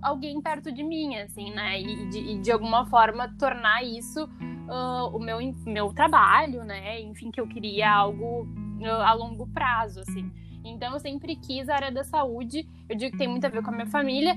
alguém 0.00 0.40
perto 0.40 0.72
de 0.72 0.82
mim, 0.84 1.16
assim, 1.16 1.50
né? 1.50 1.80
E 1.80 2.08
de, 2.08 2.18
e 2.18 2.38
de 2.38 2.52
alguma 2.52 2.86
forma 2.86 3.28
tornar 3.36 3.82
isso 3.82 4.24
uh, 4.24 5.14
o 5.14 5.18
meu, 5.18 5.38
meu 5.66 5.92
trabalho, 5.92 6.64
né? 6.64 7.00
Enfim, 7.00 7.30
que 7.30 7.40
eu 7.40 7.48
queria 7.48 7.90
algo 7.90 8.46
uh, 8.80 9.02
a 9.04 9.12
longo 9.12 9.46
prazo, 9.48 10.00
assim. 10.00 10.30
Então 10.64 10.92
eu 10.92 11.00
sempre 11.00 11.34
quis 11.34 11.68
a 11.68 11.74
área 11.74 11.90
da 11.90 12.04
saúde. 12.04 12.68
Eu 12.88 12.96
digo 12.96 13.10
que 13.10 13.18
tem 13.18 13.28
muito 13.28 13.44
a 13.44 13.48
ver 13.48 13.62
com 13.62 13.70
a 13.70 13.74
minha 13.74 13.86
família, 13.86 14.36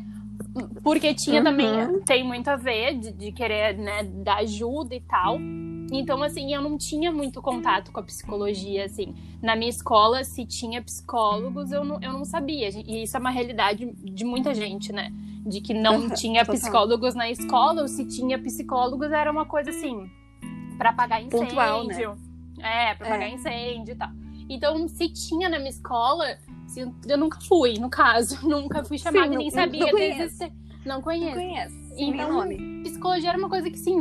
porque 0.83 1.13
tinha 1.13 1.39
uhum. 1.39 1.43
também, 1.43 2.01
tem 2.01 2.23
muito 2.23 2.47
a 2.49 2.55
ver 2.55 2.97
de, 2.97 3.11
de 3.11 3.31
querer, 3.31 3.77
né, 3.77 4.03
dar 4.03 4.37
ajuda 4.37 4.95
e 4.95 5.01
tal. 5.01 5.37
Então, 5.99 6.21
assim, 6.23 6.53
eu 6.53 6.61
não 6.61 6.77
tinha 6.77 7.11
muito 7.11 7.41
contato 7.41 7.91
com 7.91 7.99
a 7.99 8.03
psicologia, 8.03 8.85
assim. 8.85 9.15
Na 9.41 9.55
minha 9.55 9.69
escola, 9.69 10.23
se 10.23 10.45
tinha 10.45 10.81
psicólogos, 10.81 11.71
eu 11.71 11.83
não, 11.83 12.01
eu 12.01 12.13
não 12.13 12.25
sabia. 12.25 12.69
E 12.69 13.03
isso 13.03 13.15
é 13.15 13.19
uma 13.19 13.29
realidade 13.29 13.91
de 13.93 14.25
muita 14.25 14.53
gente, 14.53 14.91
né? 14.91 15.11
De 15.45 15.61
que 15.61 15.73
não 15.73 16.09
tinha 16.13 16.45
psicólogos 16.45 17.15
na 17.15 17.29
escola, 17.29 17.81
ou 17.81 17.87
se 17.87 18.05
tinha 18.05 18.37
psicólogos, 18.39 19.11
era 19.11 19.31
uma 19.31 19.45
coisa 19.45 19.69
assim, 19.69 20.09
para 20.77 20.93
pagar 20.93 21.21
incêndio. 21.21 21.47
Pontual, 21.47 21.83
né? 21.85 21.95
É, 22.59 22.95
pra 22.95 23.07
é. 23.07 23.09
pagar 23.09 23.29
incêndio 23.29 23.93
e 23.93 23.95
tal. 23.95 24.09
Então, 24.49 24.87
se 24.87 25.09
tinha 25.09 25.49
na 25.49 25.57
minha 25.57 25.69
escola, 25.69 26.37
eu 27.07 27.17
nunca 27.17 27.39
fui, 27.41 27.75
no 27.79 27.89
caso. 27.89 28.37
Nunca 28.47 28.83
fui 28.83 28.97
chamada, 28.97 29.31
Sim, 29.31 29.37
nem 29.37 29.51
sabia 29.51 29.91
não 29.91 29.99
existir. 29.99 30.51
Não 30.85 31.01
conheço. 31.01 31.35
Não 31.35 31.47
conheço. 31.47 31.84
Então, 31.97 32.47
psicologia 32.83 33.29
era 33.29 33.37
uma 33.37 33.49
coisa 33.49 33.69
que, 33.69 33.75
assim, 33.75 33.97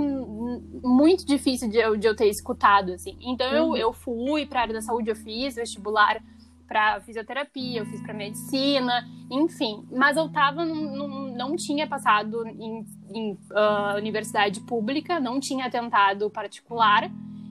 muito 0.82 1.26
difícil 1.26 1.68
de 1.68 1.78
eu, 1.78 1.96
de 1.96 2.06
eu 2.06 2.14
ter 2.14 2.28
escutado, 2.28 2.92
assim. 2.92 3.16
Então, 3.20 3.46
uhum. 3.48 3.76
eu, 3.76 3.88
eu 3.88 3.92
fui 3.92 4.46
pra 4.46 4.62
área 4.62 4.74
da 4.74 4.80
saúde, 4.80 5.10
eu 5.10 5.16
fiz 5.16 5.54
vestibular 5.54 6.22
para 6.66 7.00
fisioterapia, 7.00 7.80
eu 7.80 7.86
fiz 7.86 8.00
para 8.00 8.14
medicina, 8.14 9.06
enfim. 9.30 9.86
Mas 9.92 10.16
eu 10.16 10.28
tava, 10.28 10.64
num, 10.64 11.34
não 11.36 11.56
tinha 11.56 11.86
passado 11.86 12.46
em, 12.46 12.84
em 13.12 13.32
uh, 13.32 13.96
universidade 13.96 14.60
pública, 14.60 15.20
não 15.20 15.38
tinha 15.38 15.70
tentado 15.70 16.30
particular. 16.30 17.10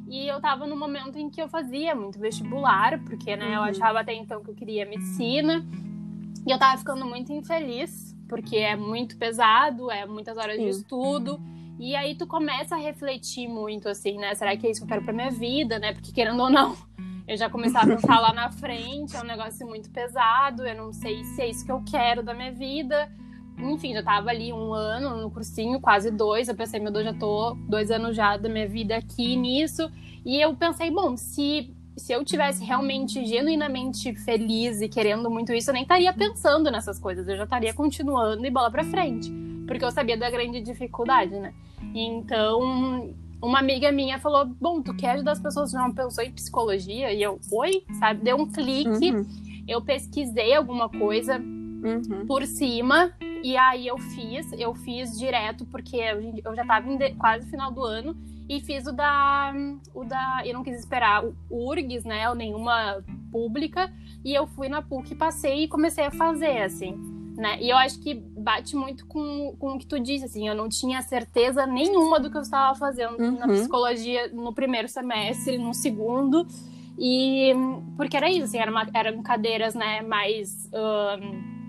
E 0.10 0.27
eu 0.27 0.39
tava 0.41 0.67
no 0.67 0.77
momento 0.77 1.17
em 1.17 1.29
que 1.29 1.41
eu 1.41 1.47
fazia 1.47 1.95
muito 1.95 2.19
vestibular, 2.19 2.99
porque, 3.03 3.36
né, 3.36 3.47
uhum. 3.47 3.53
eu 3.53 3.62
achava 3.63 4.01
até 4.01 4.13
então 4.13 4.43
que 4.43 4.49
eu 4.49 4.56
queria 4.56 4.86
medicina. 4.86 5.65
E 6.45 6.51
eu 6.51 6.60
tava 6.60 6.77
ficando 6.77 7.06
muito 7.06 7.32
infeliz, 7.32 8.12
porque 8.27 8.57
é 8.57 8.75
muito 8.75 9.17
pesado, 9.17 9.91
é 9.91 10.05
muitas 10.05 10.38
horas 10.38 10.57
Sim. 10.57 10.63
de 10.63 10.69
estudo. 10.69 11.41
E 11.79 11.95
aí 11.95 12.15
tu 12.15 12.27
começa 12.27 12.75
a 12.75 12.77
refletir 12.77 13.47
muito, 13.47 13.89
assim, 13.89 14.17
né? 14.17 14.36
Será 14.36 14.55
que 14.55 14.67
é 14.67 14.71
isso 14.71 14.81
que 14.81 14.86
eu 14.86 14.89
quero 14.89 15.03
pra 15.03 15.13
minha 15.13 15.31
vida, 15.31 15.79
né? 15.79 15.93
Porque 15.93 16.12
querendo 16.12 16.41
ou 16.41 16.49
não, 16.49 16.75
eu 17.27 17.36
já 17.36 17.49
começava 17.49 17.93
a 17.93 17.95
pensar 17.95 18.19
lá 18.19 18.33
na 18.33 18.51
frente, 18.51 19.15
é 19.15 19.21
um 19.21 19.25
negócio 19.25 19.67
muito 19.67 19.89
pesado, 19.89 20.65
eu 20.65 20.75
não 20.75 20.93
sei 20.93 21.23
se 21.23 21.41
é 21.41 21.49
isso 21.49 21.65
que 21.65 21.71
eu 21.71 21.83
quero 21.83 22.21
da 22.21 22.33
minha 22.33 22.51
vida 22.51 23.12
enfim, 23.57 23.93
já 23.93 24.03
tava 24.03 24.29
ali 24.29 24.51
um 24.51 24.73
ano 24.73 25.21
no 25.21 25.31
cursinho, 25.31 25.79
quase 25.79 26.09
dois. 26.12 26.47
Eu 26.47 26.55
pensei, 26.55 26.79
meu 26.79 26.91
Deus, 26.91 27.05
já 27.05 27.13
tô 27.13 27.55
dois 27.67 27.91
anos 27.91 28.15
já 28.15 28.36
da 28.38 28.49
minha 28.49 28.67
vida 28.67 28.97
aqui 28.97 29.36
nisso. 29.36 29.89
E 30.25 30.41
eu 30.41 30.55
pensei, 30.55 30.89
bom, 30.89 31.15
se, 31.15 31.73
se 31.95 32.13
eu 32.13 32.23
tivesse 32.23 32.63
realmente, 32.63 33.25
genuinamente 33.25 34.13
feliz 34.15 34.82
e 34.82 34.89
querendo 34.89 35.29
muito 35.29 35.53
isso, 35.53 35.69
eu 35.69 35.73
nem 35.73 35.84
estaria 35.84 36.12
pensando 36.13 36.71
nessas 36.71 36.99
coisas. 36.99 37.27
Eu 37.27 37.38
já 37.38 37.43
estaria 37.43 37.73
continuando 37.73 38.45
e 38.45 38.49
bola 38.49 38.71
pra 38.71 38.84
frente. 38.84 39.32
Porque 39.67 39.86
eu 39.86 39.91
sabia 39.91 40.17
da 40.17 40.29
grande 40.29 40.62
dificuldade, 40.62 41.32
né? 41.32 41.53
Então, 41.93 43.13
uma 43.41 43.60
amiga 43.60 43.91
minha 43.91 44.19
falou: 44.19 44.45
Bom, 44.45 44.82
tu 44.82 44.93
quer 44.95 45.12
ajudar 45.12 45.34
as 45.34 45.39
pessoas? 45.39 45.71
Já 45.71 45.89
pensou 45.91 46.23
em 46.23 46.32
psicologia? 46.32 47.13
E 47.13 47.21
eu, 47.21 47.39
oi, 47.51 47.84
sabe? 47.99 48.23
Deu 48.23 48.38
um 48.38 48.51
clique. 48.51 49.12
Uhum. 49.12 49.25
Eu 49.67 49.82
pesquisei 49.82 50.53
alguma 50.53 50.89
coisa 50.89 51.38
uhum. 51.38 52.25
por 52.27 52.45
cima 52.45 53.13
e 53.43 53.58
aí 53.58 53.88
eu 53.88 53.97
fiz, 53.97 54.51
eu 54.53 54.73
fiz 54.73 55.19
direto, 55.19 55.65
porque 55.65 55.97
eu 55.97 56.56
já 56.56 56.65
tava 56.65 56.89
em 56.89 57.15
quase 57.15 57.49
final 57.49 57.71
do 57.71 57.84
ano, 57.84 58.15
e 58.49 58.60
fiz 58.62 58.86
o 58.88 58.91
da. 58.91 59.53
O 59.93 60.03
da. 60.03 60.41
Eu 60.45 60.53
não 60.53 60.63
quis 60.63 60.79
esperar 60.79 61.23
o 61.25 61.36
URGS, 61.49 62.06
né? 62.06 62.29
Ou 62.29 62.36
nenhuma 62.36 63.03
pública. 63.32 63.91
E 64.23 64.34
eu 64.34 64.47
fui 64.47 64.69
na 64.69 64.82
PUC, 64.82 65.15
passei 65.15 65.63
e 65.63 65.67
comecei 65.67 66.06
a 66.06 66.12
fazer, 66.12 66.62
assim. 66.62 66.95
Né? 67.36 67.58
E 67.62 67.69
eu 67.69 67.77
acho 67.77 67.99
que 67.99 68.13
bate 68.13 68.75
muito 68.75 69.08
com, 69.08 69.56
com 69.58 69.73
o 69.73 69.79
que 69.79 69.88
tu 69.88 69.99
disse, 69.99 70.25
assim, 70.25 70.47
eu 70.47 70.53
não 70.53 70.69
tinha 70.69 71.01
certeza 71.01 71.65
nenhuma 71.65 72.19
do 72.19 72.29
que 72.29 72.38
eu 72.38 72.41
estava 72.41 72.77
fazendo 72.77 73.19
uhum. 73.19 73.39
na 73.39 73.47
psicologia 73.47 74.27
no 74.32 74.53
primeiro 74.53 74.88
semestre, 74.88 75.58
no 75.58 75.73
segundo, 75.73 76.45
e 76.95 77.51
porque 77.97 78.15
era 78.15 78.29
isso, 78.29 78.43
assim, 78.43 78.60
era 78.60 78.69
uma, 78.69 78.88
eram 78.93 79.23
cadeiras, 79.23 79.73
né, 79.73 80.03
mais 80.03 80.69
um, 80.71 81.62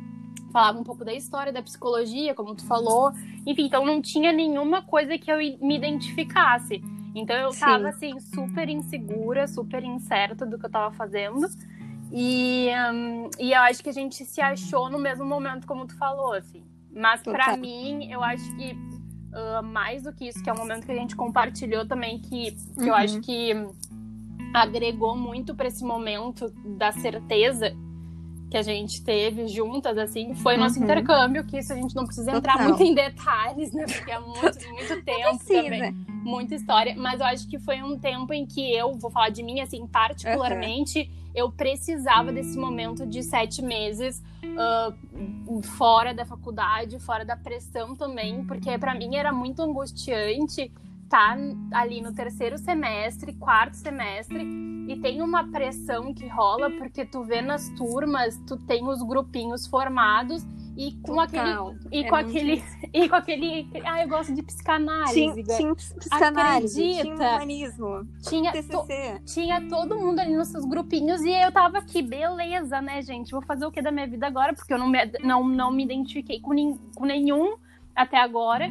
falava 0.55 0.79
um 0.79 0.85
pouco 0.85 1.05
da 1.05 1.13
história 1.13 1.53
da 1.53 1.61
psicologia, 1.61 2.33
como 2.33 2.55
tu 2.55 2.65
falou. 2.65 3.13
Enfim, 3.45 3.67
então 3.67 3.85
não 3.85 4.01
tinha 4.01 4.33
nenhuma 4.33 4.83
coisa 4.83 5.19
que 5.19 5.31
eu 5.31 5.39
me 5.39 5.75
identificasse. 5.75 6.81
Então 7.13 7.35
eu 7.37 7.51
tava, 7.51 7.89
assim, 7.89 8.21
super 8.21 8.69
insegura, 8.69 9.49
super 9.49 9.83
incerta 9.83 10.47
do 10.47 10.57
que 10.57 10.67
eu 10.67 10.71
tava 10.71 10.95
fazendo. 10.95 11.49
E, 12.13 12.69
um, 12.93 13.29
e 13.37 13.51
eu 13.53 13.61
acho 13.63 13.83
que 13.83 13.89
a 13.89 13.93
gente 13.93 14.25
se 14.25 14.41
achou 14.41 14.89
no 14.89 14.99
mesmo 14.99 15.25
momento, 15.25 15.67
como 15.67 15.89
tu 15.89 15.97
falou, 15.99 16.33
assim. 16.33 16.63
Mas 16.95 17.21
para 17.21 17.57
mim, 17.57 18.09
eu 18.13 18.23
acho 18.23 18.55
que 18.55 18.73
uh, 18.73 19.63
mais 19.65 20.05
do 20.05 20.13
que 20.13 20.29
isso, 20.29 20.41
que 20.41 20.49
é 20.49 20.53
um 20.53 20.59
momento 20.59 20.87
que 20.87 20.93
a 20.93 20.97
gente 20.97 21.17
compartilhou 21.17 21.85
também, 21.85 22.21
que, 22.21 22.53
que 22.53 22.81
uhum. 22.81 22.87
eu 22.87 22.95
acho 22.95 23.21
que 23.21 23.53
agregou 24.55 25.17
muito 25.17 25.53
para 25.53 25.67
esse 25.67 25.85
momento 25.85 26.49
da 26.79 26.93
certeza 26.93 27.77
que 28.55 28.59
a 28.59 28.63
gente 28.63 29.03
teve 29.03 29.49
juntas, 29.49 29.99
assim, 29.99 30.33
foi 30.33 30.57
nosso 30.57 30.79
uhum. 30.79 30.85
intercâmbio, 30.85 31.45
que 31.45 31.59
isso 31.59 31.73
a 31.73 31.77
gente 31.77 31.93
não 31.93 32.05
precisa 32.05 32.31
entrar 32.31 32.53
Total. 32.53 32.69
muito 32.69 32.83
em 32.85 32.95
detalhes, 32.95 33.73
né? 33.73 33.85
Porque 33.85 34.13
é 34.13 34.21
muito, 34.21 34.69
muito 34.71 35.03
tempo 35.03 35.45
também. 35.45 35.93
Muita 36.23 36.55
história. 36.55 36.95
Mas 36.97 37.19
eu 37.19 37.27
acho 37.27 37.49
que 37.49 37.59
foi 37.59 37.83
um 37.83 37.99
tempo 37.99 38.33
em 38.33 38.47
que 38.47 38.73
eu, 38.73 38.93
vou 38.93 39.11
falar 39.11 39.31
de 39.31 39.43
mim, 39.43 39.59
assim, 39.59 39.85
particularmente, 39.89 41.01
uhum. 41.01 41.31
eu 41.35 41.51
precisava 41.51 42.31
desse 42.31 42.57
momento 42.57 43.05
de 43.05 43.25
sete 43.25 43.61
meses 43.61 44.23
uh, 44.45 45.63
fora 45.77 46.15
da 46.15 46.25
faculdade, 46.25 47.01
fora 47.01 47.25
da 47.25 47.37
pressão 47.37 47.97
também, 47.97 48.45
porque 48.45 48.79
para 48.79 48.95
mim 48.95 49.17
era 49.17 49.33
muito 49.33 49.63
angustiante 49.63 50.71
tá 51.15 51.37
ali 51.71 52.03
no 52.03 52.13
terceiro 52.13 52.59
semestre, 52.59 53.33
quarto 53.35 53.75
semestre, 53.75 54.45
e 54.89 54.97
tem 55.01 55.23
uma 55.23 55.49
pressão 55.49 56.13
que 56.13 56.27
rola, 56.27 56.69
porque 56.73 57.05
tu 57.05 57.23
vê 57.23 57.41
nas 57.41 57.69
turmas, 57.71 58.37
tu 58.49 58.57
tem 58.57 58.85
os 58.85 59.01
grupinhos 59.01 59.65
formados 59.69 60.45
e 60.77 60.91
com 61.03 61.15
Total. 61.15 61.69
aquele 61.69 61.81
e 61.93 62.05
é 62.05 62.09
com 62.09 62.17
aquele 62.17 62.65
e 62.93 63.09
com 63.09 63.15
aquele 63.15 63.71
ah 63.85 64.03
eu 64.03 64.09
gosto 64.09 64.35
de 64.35 64.43
psicanálise 64.43 65.15
tinha, 65.15 65.57
tinha 65.57 65.75
psicanálise 65.77 66.83
Acredita? 66.83 67.15
tinha 67.15 67.31
humanismo 67.31 68.09
tinha 68.29 68.53
to, 68.53 68.85
tinha 69.25 69.69
todo 69.69 69.97
mundo 69.97 70.19
ali 70.19 70.37
nos 70.37 70.49
seus 70.49 70.65
grupinhos 70.65 71.23
e 71.23 71.31
eu 71.31 71.53
tava 71.53 71.79
aqui 71.79 72.03
beleza 72.03 72.83
né 72.83 73.01
gente? 73.03 73.31
Vou 73.31 73.43
fazer 73.43 73.65
o 73.65 73.71
que 73.71 73.81
da 73.81 73.93
minha 73.93 74.09
vida 74.09 74.27
agora? 74.27 74.53
Porque 74.53 74.75
eu 74.75 74.79
não 74.79 74.89
me, 74.89 74.99
não, 75.23 75.47
não 75.47 75.71
me 75.71 75.85
identifiquei 75.85 76.41
com, 76.41 76.53
nin, 76.53 76.77
com 76.97 77.05
nenhum 77.05 77.57
até 77.95 78.17
agora 78.17 78.69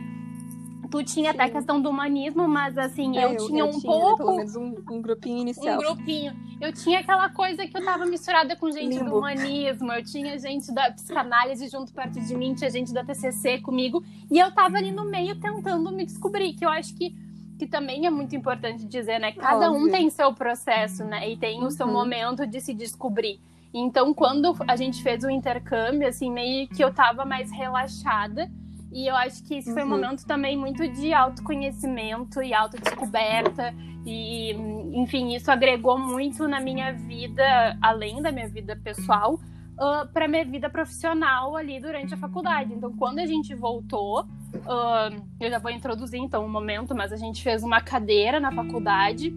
Tu 0.94 1.04
tinha 1.04 1.32
Sim. 1.32 1.40
até 1.40 1.46
a 1.46 1.50
questão 1.50 1.82
do 1.82 1.90
humanismo, 1.90 2.48
mas 2.48 2.78
assim, 2.78 3.18
é, 3.18 3.26
eu, 3.26 3.32
eu, 3.32 3.48
tinha 3.48 3.62
eu 3.62 3.66
um 3.66 3.72
tinha, 3.72 3.92
pouco. 3.92 4.18
Pelo 4.18 4.36
menos 4.36 4.56
um, 4.56 4.76
um, 4.92 5.02
grupinho 5.02 5.40
inicial. 5.40 5.74
Um 5.74 5.80
grupinho. 5.80 6.36
Eu 6.62 6.72
tinha 6.72 7.00
aquela 7.00 7.30
coisa 7.30 7.66
que 7.66 7.76
eu 7.76 7.84
tava 7.84 8.06
misturada 8.06 8.56
com 8.56 8.70
gente 8.70 9.00
Limbo. 9.00 9.10
do 9.10 9.18
humanismo, 9.18 9.92
eu 9.92 10.04
tinha 10.04 10.38
gente 10.38 10.72
da 10.72 10.92
psicanálise 10.92 11.68
junto 11.68 11.92
perto 11.92 12.22
de 12.22 12.36
mim, 12.38 12.54
tinha 12.54 12.70
gente 12.70 12.94
da 12.94 13.04
TCC 13.04 13.60
comigo, 13.62 14.04
e 14.30 14.38
eu 14.38 14.52
tava 14.52 14.78
ali 14.78 14.92
no 14.92 15.04
meio 15.04 15.34
tentando 15.40 15.92
me 15.92 16.06
descobrir, 16.06 16.54
que 16.54 16.64
eu 16.64 16.70
acho 16.70 16.94
que 16.94 17.16
que 17.58 17.66
também 17.66 18.06
é 18.06 18.10
muito 18.12 18.36
importante 18.36 18.86
dizer, 18.86 19.20
né? 19.20 19.32
Cada 19.32 19.72
Óbvio. 19.72 19.88
um 19.88 19.90
tem 19.90 20.10
seu 20.12 20.32
processo, 20.32 21.04
né? 21.06 21.28
E 21.28 21.38
tem 21.38 21.64
o 21.64 21.72
seu 21.72 21.88
uhum. 21.88 21.94
momento 21.94 22.46
de 22.46 22.62
se 22.62 22.74
descobrir. 22.74 23.40
Então, 23.74 24.14
quando 24.14 24.56
a 24.68 24.76
gente 24.76 25.02
fez 25.02 25.24
o 25.24 25.30
intercâmbio, 25.30 26.08
assim, 26.08 26.32
meio 26.32 26.68
que 26.68 26.84
eu 26.84 26.94
tava 26.94 27.26
mais 27.26 27.52
relaxada. 27.52 28.48
E 28.94 29.08
eu 29.08 29.16
acho 29.16 29.44
que 29.44 29.56
esse 29.56 29.70
uhum. 29.70 29.74
foi 29.74 29.84
um 29.84 29.86
uhum. 29.86 29.92
momento 29.92 30.26
também 30.26 30.56
muito 30.56 30.88
de 30.88 31.14
autoconhecimento 31.14 32.42
e 32.44 32.54
autodescoberta. 32.54 33.74
E, 34.06 34.52
enfim, 34.94 35.34
isso 35.36 35.52
agregou 35.52 35.98
muito 35.98 36.48
na 36.48 36.60
minha 36.60 36.94
vida, 36.94 37.78
além 37.82 38.22
da 38.22 38.32
minha 38.32 38.48
vida 38.48 38.76
pessoal, 38.76 39.34
uh, 39.34 40.08
para 40.14 40.28
minha 40.28 40.46
vida 40.46 40.70
profissional 40.70 41.56
ali 41.56 41.80
durante 41.80 42.14
a 42.14 42.18
faculdade. 42.18 42.74
Então, 42.74 42.94
quando 42.94 43.20
a 43.20 43.26
gente 43.26 43.56
voltou, 43.56 44.22
uh, 44.22 45.24
eu 45.40 45.50
já 45.50 45.58
vou 45.58 45.72
introduzir 45.72 46.20
então 46.20 46.46
um 46.46 46.50
momento, 46.50 46.94
mas 46.94 47.12
a 47.12 47.18
gente 47.18 47.42
fez 47.42 47.64
uma 47.64 47.82
cadeira 47.82 48.40
na 48.40 48.52
faculdade 48.52 49.34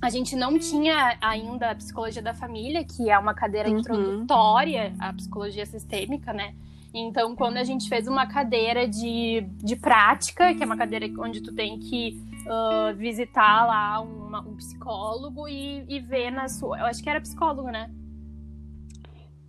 a 0.00 0.08
gente 0.08 0.34
não 0.34 0.58
tinha 0.58 1.18
ainda 1.20 1.70
a 1.70 1.74
psicologia 1.74 2.22
da 2.22 2.32
família, 2.32 2.82
que 2.84 3.10
é 3.10 3.18
uma 3.18 3.34
cadeira 3.34 3.68
uhum. 3.68 3.78
introdutória 3.78 4.94
à 4.98 5.12
psicologia 5.12 5.66
sistêmica, 5.66 6.32
né? 6.32 6.54
Então, 6.92 7.36
quando 7.36 7.56
a 7.56 7.64
gente 7.64 7.88
fez 7.88 8.08
uma 8.08 8.26
cadeira 8.26 8.86
de, 8.88 9.42
de 9.58 9.76
prática, 9.76 10.54
que 10.54 10.62
é 10.62 10.66
uma 10.66 10.76
cadeira 10.76 11.06
onde 11.18 11.40
tu 11.40 11.54
tem 11.54 11.78
que 11.78 12.20
uh, 12.46 12.96
visitar 12.96 13.66
lá 13.66 14.00
uma, 14.00 14.40
um 14.40 14.56
psicólogo 14.56 15.46
e, 15.46 15.84
e 15.88 16.00
ver 16.00 16.30
na 16.30 16.48
sua. 16.48 16.80
Eu 16.80 16.86
acho 16.86 17.02
que 17.02 17.08
era 17.08 17.20
psicólogo, 17.20 17.70
né? 17.70 17.90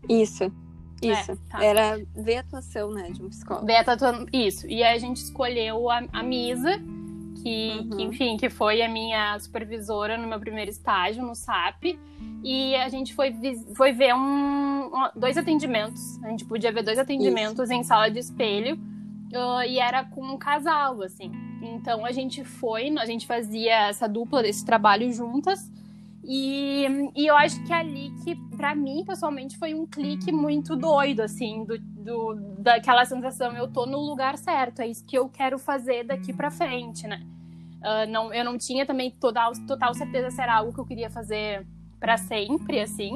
Isso. 0.08 0.52
Isso. 1.02 1.32
É, 1.32 1.38
tá. 1.50 1.64
Era 1.64 2.06
ver 2.16 2.38
a 2.38 2.40
atuação, 2.42 2.92
né, 2.92 3.10
de 3.10 3.24
um 3.24 3.30
psicólogo. 3.30 3.66
Ver 3.66 3.78
a 3.78 3.82
atuação. 3.82 4.26
Isso. 4.32 4.68
E 4.68 4.84
aí 4.84 4.96
a 4.96 5.00
gente 5.00 5.18
escolheu 5.18 5.90
a, 5.90 6.04
a 6.14 6.22
Misa 6.22 6.80
que, 7.42 7.72
uhum. 7.72 7.90
que, 7.90 8.04
enfim, 8.04 8.38
que 8.38 8.50
foi 8.50 8.82
a 8.82 8.90
minha 8.90 9.38
supervisora 9.40 10.18
no 10.18 10.28
meu 10.28 10.40
primeiro 10.40 10.70
estágio 10.70 11.24
no 11.24 11.36
SAP. 11.36 11.98
E 12.44 12.76
a 12.76 12.90
gente 12.90 13.14
foi, 13.14 13.34
foi 13.76 13.92
ver 13.92 14.14
um, 14.14 14.90
dois 15.16 15.38
atendimentos. 15.38 16.22
A 16.24 16.30
gente 16.30 16.46
podia 16.46 16.72
ver 16.72 16.84
dois 16.84 16.98
atendimentos 16.98 17.70
Isso. 17.70 17.74
em 17.74 17.84
sala 17.84 18.10
de 18.10 18.20
espelho. 18.20 18.76
Uh, 19.34 19.64
e 19.68 19.80
era 19.80 20.04
com 20.04 20.22
um 20.22 20.38
casal, 20.38 21.02
assim. 21.02 21.32
Então 21.62 22.06
a 22.06 22.12
gente 22.12 22.44
foi, 22.44 22.94
a 22.98 23.06
gente 23.06 23.26
fazia 23.26 23.88
essa 23.88 24.08
dupla 24.08 24.44
desse 24.44 24.66
trabalho 24.66 25.12
juntas. 25.14 25.72
E, 26.24 26.86
e 27.16 27.26
eu 27.26 27.36
acho 27.36 27.64
que 27.64 27.74
ali 27.74 28.12
que, 28.24 28.36
para 28.56 28.76
mim, 28.76 29.04
pessoalmente, 29.06 29.58
foi 29.58 29.74
um 29.74 29.88
clique 29.88 30.32
muito 30.32 30.76
doido, 30.76 31.22
assim, 31.22 31.66
do, 31.66 31.80
do, 31.80 32.36
daquela 32.60 33.06
sensação, 33.06 33.54
eu 33.54 33.68
tô 33.68 33.86
no 33.86 34.00
lugar 34.00 34.38
certo, 34.38 34.82
é 34.82 34.88
isso 34.88 35.04
que 35.06 35.18
eu 35.18 35.28
quero 35.30 35.58
fazer 35.58 36.06
daqui 36.06 36.32
para 36.32 36.52
frente, 36.52 37.08
né? 37.08 37.22
Uh, 37.80 38.10
não, 38.12 38.32
eu 38.32 38.46
não 38.46 38.58
tinha 38.58 38.86
também 38.86 39.10
total, 39.10 39.54
total 39.68 39.94
certeza 39.96 40.30
se 40.30 40.40
era 40.40 40.56
algo 40.56 40.72
que 40.72 40.80
eu 40.80 40.86
queria 40.86 41.10
fazer 41.10 41.66
para 42.00 42.18
sempre, 42.18 42.80
assim. 42.80 43.14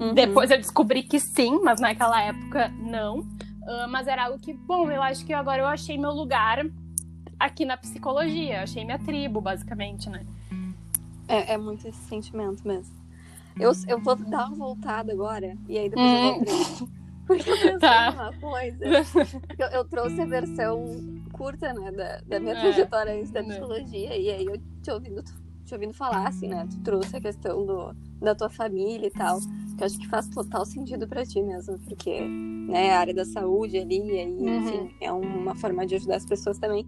Uhum. 0.00 0.14
Depois 0.14 0.50
eu 0.50 0.56
descobri 0.56 1.02
que 1.02 1.20
sim, 1.20 1.60
mas 1.62 1.78
naquela 1.78 2.22
época 2.22 2.68
não. 2.78 3.18
Uh, 3.18 3.88
mas 3.90 4.06
era 4.06 4.24
algo 4.24 4.38
que, 4.38 4.54
bom, 4.54 4.90
eu 4.90 5.02
acho 5.02 5.26
que 5.26 5.34
agora 5.34 5.60
eu 5.60 5.66
achei 5.66 5.98
meu 5.98 6.12
lugar 6.12 6.64
aqui 7.38 7.66
na 7.66 7.76
psicologia, 7.76 8.62
achei 8.62 8.82
minha 8.82 8.98
tribo, 8.98 9.42
basicamente, 9.42 10.08
né? 10.08 10.24
É, 11.30 11.54
é 11.54 11.58
muito 11.58 11.86
esse 11.86 12.02
sentimento 12.04 12.66
mesmo. 12.66 13.00
Eu, 13.58 13.72
eu 13.86 14.00
vou 14.00 14.16
dar 14.16 14.48
uma 14.48 14.56
voltada 14.56 15.12
agora, 15.12 15.56
e 15.68 15.78
aí 15.78 15.88
depois 15.88 16.06
hum. 16.06 16.42
eu 16.46 16.76
vou. 16.76 16.88
Porque 17.26 17.48
eu 17.48 17.56
pensei 17.56 17.78
tá. 17.78 18.10
uma 18.10 18.32
coisa. 18.40 18.84
Eu, 19.56 19.68
eu, 19.68 19.84
trouxe 19.84 20.20
a 20.20 20.26
versão 20.26 21.22
curta, 21.32 21.72
né, 21.72 21.92
da, 21.92 22.20
da 22.26 22.40
minha 22.40 22.54
é. 22.54 22.60
trajetória 22.60 23.14
antes 23.14 23.30
da 23.30 23.40
né. 23.40 23.50
psicologia, 23.50 24.16
e 24.16 24.30
aí 24.30 24.44
eu 24.44 24.60
te 24.82 24.90
ouvindo, 24.90 25.22
te 25.64 25.72
ouvindo 25.72 25.94
falar, 25.94 26.26
assim, 26.26 26.48
né, 26.48 26.66
tu 26.68 26.80
trouxe 26.80 27.16
a 27.16 27.20
questão 27.20 27.64
do, 27.64 27.94
da 28.20 28.34
tua 28.34 28.50
família 28.50 29.06
e 29.06 29.10
tal, 29.10 29.38
que 29.38 29.82
eu 29.82 29.86
acho 29.86 29.98
que 29.98 30.08
faz 30.08 30.26
total 30.28 30.66
sentido 30.66 31.06
para 31.06 31.24
ti 31.24 31.40
mesmo, 31.40 31.78
porque, 31.80 32.20
né, 32.20 32.92
a 32.92 32.98
área 32.98 33.14
da 33.14 33.24
saúde 33.24 33.78
ali, 33.78 34.00
e 34.00 34.18
aí, 34.18 34.26
uhum. 34.26 34.58
enfim, 34.58 34.94
é 35.00 35.12
uma 35.12 35.54
forma 35.54 35.86
de 35.86 35.94
ajudar 35.94 36.16
as 36.16 36.26
pessoas 36.26 36.58
também. 36.58 36.84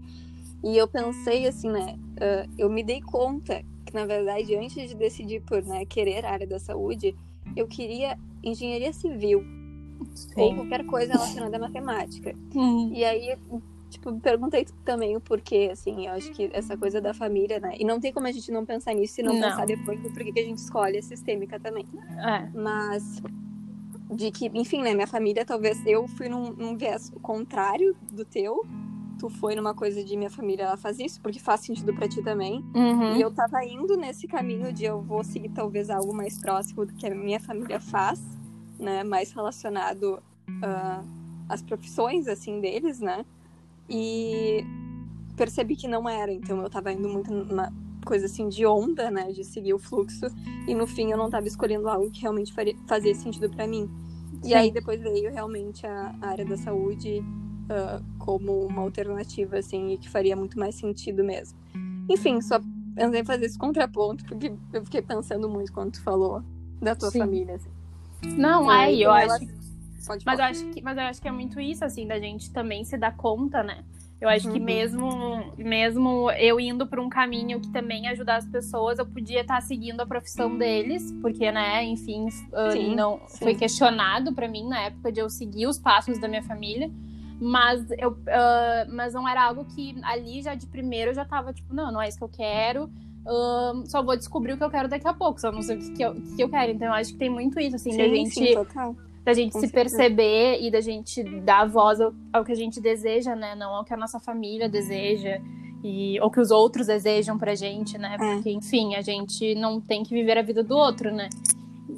E 0.64 0.76
eu 0.76 0.88
pensei, 0.88 1.46
assim, 1.46 1.70
né, 1.70 1.96
uh, 2.16 2.52
eu 2.58 2.68
me 2.68 2.82
dei 2.82 3.00
conta 3.00 3.64
que, 3.92 3.94
na 3.94 4.06
verdade, 4.06 4.56
antes 4.56 4.88
de 4.88 4.94
decidir 4.94 5.42
por 5.42 5.62
né, 5.62 5.84
querer 5.84 6.24
a 6.24 6.32
área 6.32 6.46
da 6.46 6.58
saúde, 6.58 7.14
eu 7.54 7.68
queria 7.68 8.18
engenharia 8.42 8.92
civil. 8.92 9.44
Sim. 10.14 10.40
Ou 10.40 10.54
qualquer 10.56 10.84
coisa 10.84 11.12
relacionada 11.12 11.56
à 11.56 11.60
matemática. 11.60 12.34
Uhum. 12.54 12.90
E 12.92 13.04
aí, 13.04 13.36
tipo, 13.88 14.12
perguntei 14.18 14.66
também 14.84 15.14
o 15.16 15.20
porquê, 15.20 15.68
assim, 15.70 16.06
eu 16.06 16.12
acho 16.14 16.32
que 16.32 16.50
essa 16.52 16.76
coisa 16.76 17.00
da 17.00 17.14
família, 17.14 17.60
né? 17.60 17.74
E 17.78 17.84
não 17.84 18.00
tem 18.00 18.12
como 18.12 18.26
a 18.26 18.32
gente 18.32 18.50
não 18.50 18.64
pensar 18.64 18.94
nisso 18.94 19.20
e 19.20 19.22
não, 19.22 19.34
não. 19.34 19.48
pensar 19.48 19.66
depois 19.66 20.00
do 20.02 20.10
porquê 20.10 20.32
que 20.32 20.40
a 20.40 20.44
gente 20.44 20.58
escolhe 20.58 20.98
a 20.98 21.02
sistêmica 21.02 21.60
também. 21.60 21.86
É. 22.18 22.48
Mas 22.58 23.22
de 24.10 24.30
que, 24.30 24.50
enfim, 24.54 24.82
né, 24.82 24.92
minha 24.94 25.06
família, 25.06 25.44
talvez 25.44 25.84
eu 25.86 26.08
fui 26.08 26.28
num, 26.28 26.52
num 26.52 26.76
viés 26.76 27.10
contrário 27.22 27.96
do 28.12 28.24
teu, 28.24 28.66
tu 29.22 29.30
foi 29.30 29.54
numa 29.54 29.72
coisa 29.72 30.02
de 30.02 30.16
minha 30.16 30.28
família 30.28 30.64
ela 30.64 30.76
faz 30.76 30.98
isso, 30.98 31.20
porque 31.20 31.38
faz 31.38 31.60
sentido 31.60 31.94
para 31.94 32.08
ti 32.08 32.20
também. 32.22 32.64
Uhum. 32.74 33.16
E 33.16 33.20
eu 33.20 33.30
tava 33.30 33.64
indo 33.64 33.96
nesse 33.96 34.26
caminho 34.26 34.72
de 34.72 34.84
eu 34.84 35.00
vou 35.00 35.22
seguir 35.22 35.50
talvez 35.50 35.90
algo 35.90 36.12
mais 36.12 36.36
próximo 36.38 36.84
do 36.84 36.92
que 36.92 37.06
a 37.06 37.14
minha 37.14 37.38
família 37.38 37.78
faz, 37.78 38.20
né? 38.80 39.04
Mais 39.04 39.30
relacionado 39.30 40.20
uh, 40.48 41.06
às 41.48 41.62
profissões, 41.62 42.26
assim, 42.26 42.60
deles, 42.60 42.98
né? 42.98 43.24
E 43.88 44.64
percebi 45.36 45.76
que 45.76 45.86
não 45.86 46.08
era, 46.08 46.32
então 46.32 46.60
eu 46.60 46.68
tava 46.68 46.92
indo 46.92 47.08
muito 47.08 47.32
numa 47.32 47.72
coisa 48.04 48.26
assim 48.26 48.48
de 48.48 48.66
onda, 48.66 49.08
né? 49.08 49.30
De 49.30 49.44
seguir 49.44 49.72
o 49.72 49.78
fluxo. 49.78 50.26
E 50.66 50.74
no 50.74 50.84
fim 50.84 51.12
eu 51.12 51.16
não 51.16 51.30
tava 51.30 51.46
escolhendo 51.46 51.88
algo 51.88 52.10
que 52.10 52.22
realmente 52.22 52.52
faria, 52.52 52.74
fazia 52.88 53.14
sentido 53.14 53.48
para 53.48 53.68
mim. 53.68 53.88
Sim. 54.42 54.48
E 54.48 54.54
aí 54.54 54.72
depois 54.72 55.00
veio 55.00 55.30
realmente 55.30 55.86
a, 55.86 56.12
a 56.20 56.26
área 56.30 56.44
da 56.44 56.56
saúde 56.56 57.22
uh, 57.64 58.02
como 58.18 58.66
uma 58.66 58.82
alternativa, 58.82 59.58
assim, 59.58 59.92
e 59.92 59.98
que 59.98 60.08
faria 60.08 60.36
muito 60.36 60.58
mais 60.58 60.74
sentido 60.74 61.22
mesmo. 61.24 61.58
Enfim, 62.08 62.40
só 62.40 62.60
pensei 62.94 63.20
em 63.20 63.24
fazer 63.24 63.46
esse 63.46 63.58
contraponto, 63.58 64.24
porque 64.24 64.52
eu 64.72 64.84
fiquei 64.84 65.02
pensando 65.02 65.48
muito 65.48 65.72
quando 65.72 65.92
tu 65.92 66.02
falou 66.02 66.42
da 66.80 66.94
tua 66.94 67.10
Sim. 67.10 67.20
família. 67.20 67.54
Assim. 67.54 67.70
Não, 68.36 68.70
é, 68.70 68.94
eu 68.94 69.14
ela... 69.14 69.34
acho. 69.34 69.62
Mas 70.26 70.38
eu, 70.38 70.44
acho 70.44 70.64
que, 70.70 70.82
mas 70.82 70.96
eu 70.96 71.04
acho 71.04 71.22
que 71.22 71.28
é 71.28 71.30
muito 71.30 71.60
isso, 71.60 71.84
assim, 71.84 72.08
da 72.08 72.18
gente 72.18 72.50
também 72.50 72.84
se 72.84 72.98
dar 72.98 73.16
conta, 73.16 73.62
né? 73.62 73.84
Eu 74.22 74.28
acho 74.28 74.46
uhum. 74.46 74.52
que 74.54 74.60
mesmo, 74.60 75.52
mesmo 75.58 76.30
eu 76.32 76.60
indo 76.60 76.86
por 76.86 77.00
um 77.00 77.08
caminho 77.08 77.60
que 77.60 77.68
também 77.70 78.06
ajudar 78.06 78.36
as 78.36 78.46
pessoas, 78.46 79.00
eu 79.00 79.04
podia 79.04 79.40
estar 79.40 79.60
seguindo 79.60 80.00
a 80.00 80.06
profissão 80.06 80.56
deles, 80.56 81.12
porque, 81.20 81.50
né, 81.50 81.84
enfim, 81.84 82.30
sim, 82.30 82.94
não 82.94 83.20
sim. 83.26 83.38
foi 83.38 83.56
questionado 83.56 84.32
para 84.32 84.46
mim 84.46 84.68
na 84.68 84.80
época 84.82 85.10
de 85.10 85.18
eu 85.18 85.28
seguir 85.28 85.66
os 85.66 85.76
passos 85.76 86.18
da 86.18 86.28
minha 86.28 86.42
família. 86.44 86.88
Mas, 87.44 87.84
eu, 87.98 88.10
uh, 88.12 88.94
mas 88.94 89.14
não 89.14 89.28
era 89.28 89.42
algo 89.42 89.64
que 89.64 89.96
ali 90.04 90.40
já 90.42 90.54
de 90.54 90.64
primeiro 90.64 91.10
eu 91.10 91.14
já 91.14 91.24
tava 91.24 91.52
tipo, 91.52 91.74
não, 91.74 91.90
não 91.90 92.00
é 92.00 92.08
isso 92.08 92.16
que 92.16 92.22
eu 92.22 92.28
quero. 92.28 92.84
Uh, 92.84 93.84
só 93.90 94.00
vou 94.00 94.16
descobrir 94.16 94.52
o 94.52 94.56
que 94.56 94.62
eu 94.62 94.70
quero 94.70 94.88
daqui 94.88 95.08
a 95.08 95.12
pouco, 95.12 95.40
só 95.40 95.50
não 95.50 95.60
sei 95.60 95.76
o 95.76 95.80
que, 95.80 95.92
que, 95.92 96.02
eu, 96.02 96.14
que 96.14 96.42
eu 96.44 96.48
quero. 96.48 96.70
Então 96.70 96.86
eu 96.86 96.94
acho 96.94 97.12
que 97.12 97.18
tem 97.18 97.28
muito 97.28 97.58
isso, 97.58 97.74
assim, 97.74 97.90
sim, 97.90 97.98
da 97.98 98.04
gente. 98.04 98.30
Sim, 98.30 98.54
da 99.24 99.32
gente 99.32 99.52
Com 99.52 99.60
se 99.60 99.66
certeza. 99.66 99.96
perceber 99.96 100.60
e 100.60 100.70
da 100.70 100.80
gente 100.80 101.22
dar 101.40 101.68
voz 101.68 102.00
ao, 102.00 102.14
ao, 102.32 102.44
que 102.44 102.52
a 102.52 102.56
gente 102.56 102.80
deseja, 102.80 103.34
né? 103.34 103.56
Não 103.56 103.74
ao 103.74 103.84
que 103.84 103.92
a 103.92 103.96
nossa 103.96 104.20
família 104.20 104.68
deseja. 104.68 105.40
E, 105.82 106.20
ou 106.20 106.30
que 106.30 106.38
os 106.38 106.52
outros 106.52 106.86
desejam 106.86 107.36
pra 107.36 107.56
gente, 107.56 107.98
né? 107.98 108.14
É. 108.14 108.18
Porque, 108.18 108.50
enfim, 108.50 108.94
a 108.94 109.00
gente 109.00 109.56
não 109.56 109.80
tem 109.80 110.04
que 110.04 110.14
viver 110.14 110.38
a 110.38 110.42
vida 110.42 110.62
do 110.62 110.76
outro, 110.76 111.12
né? 111.12 111.28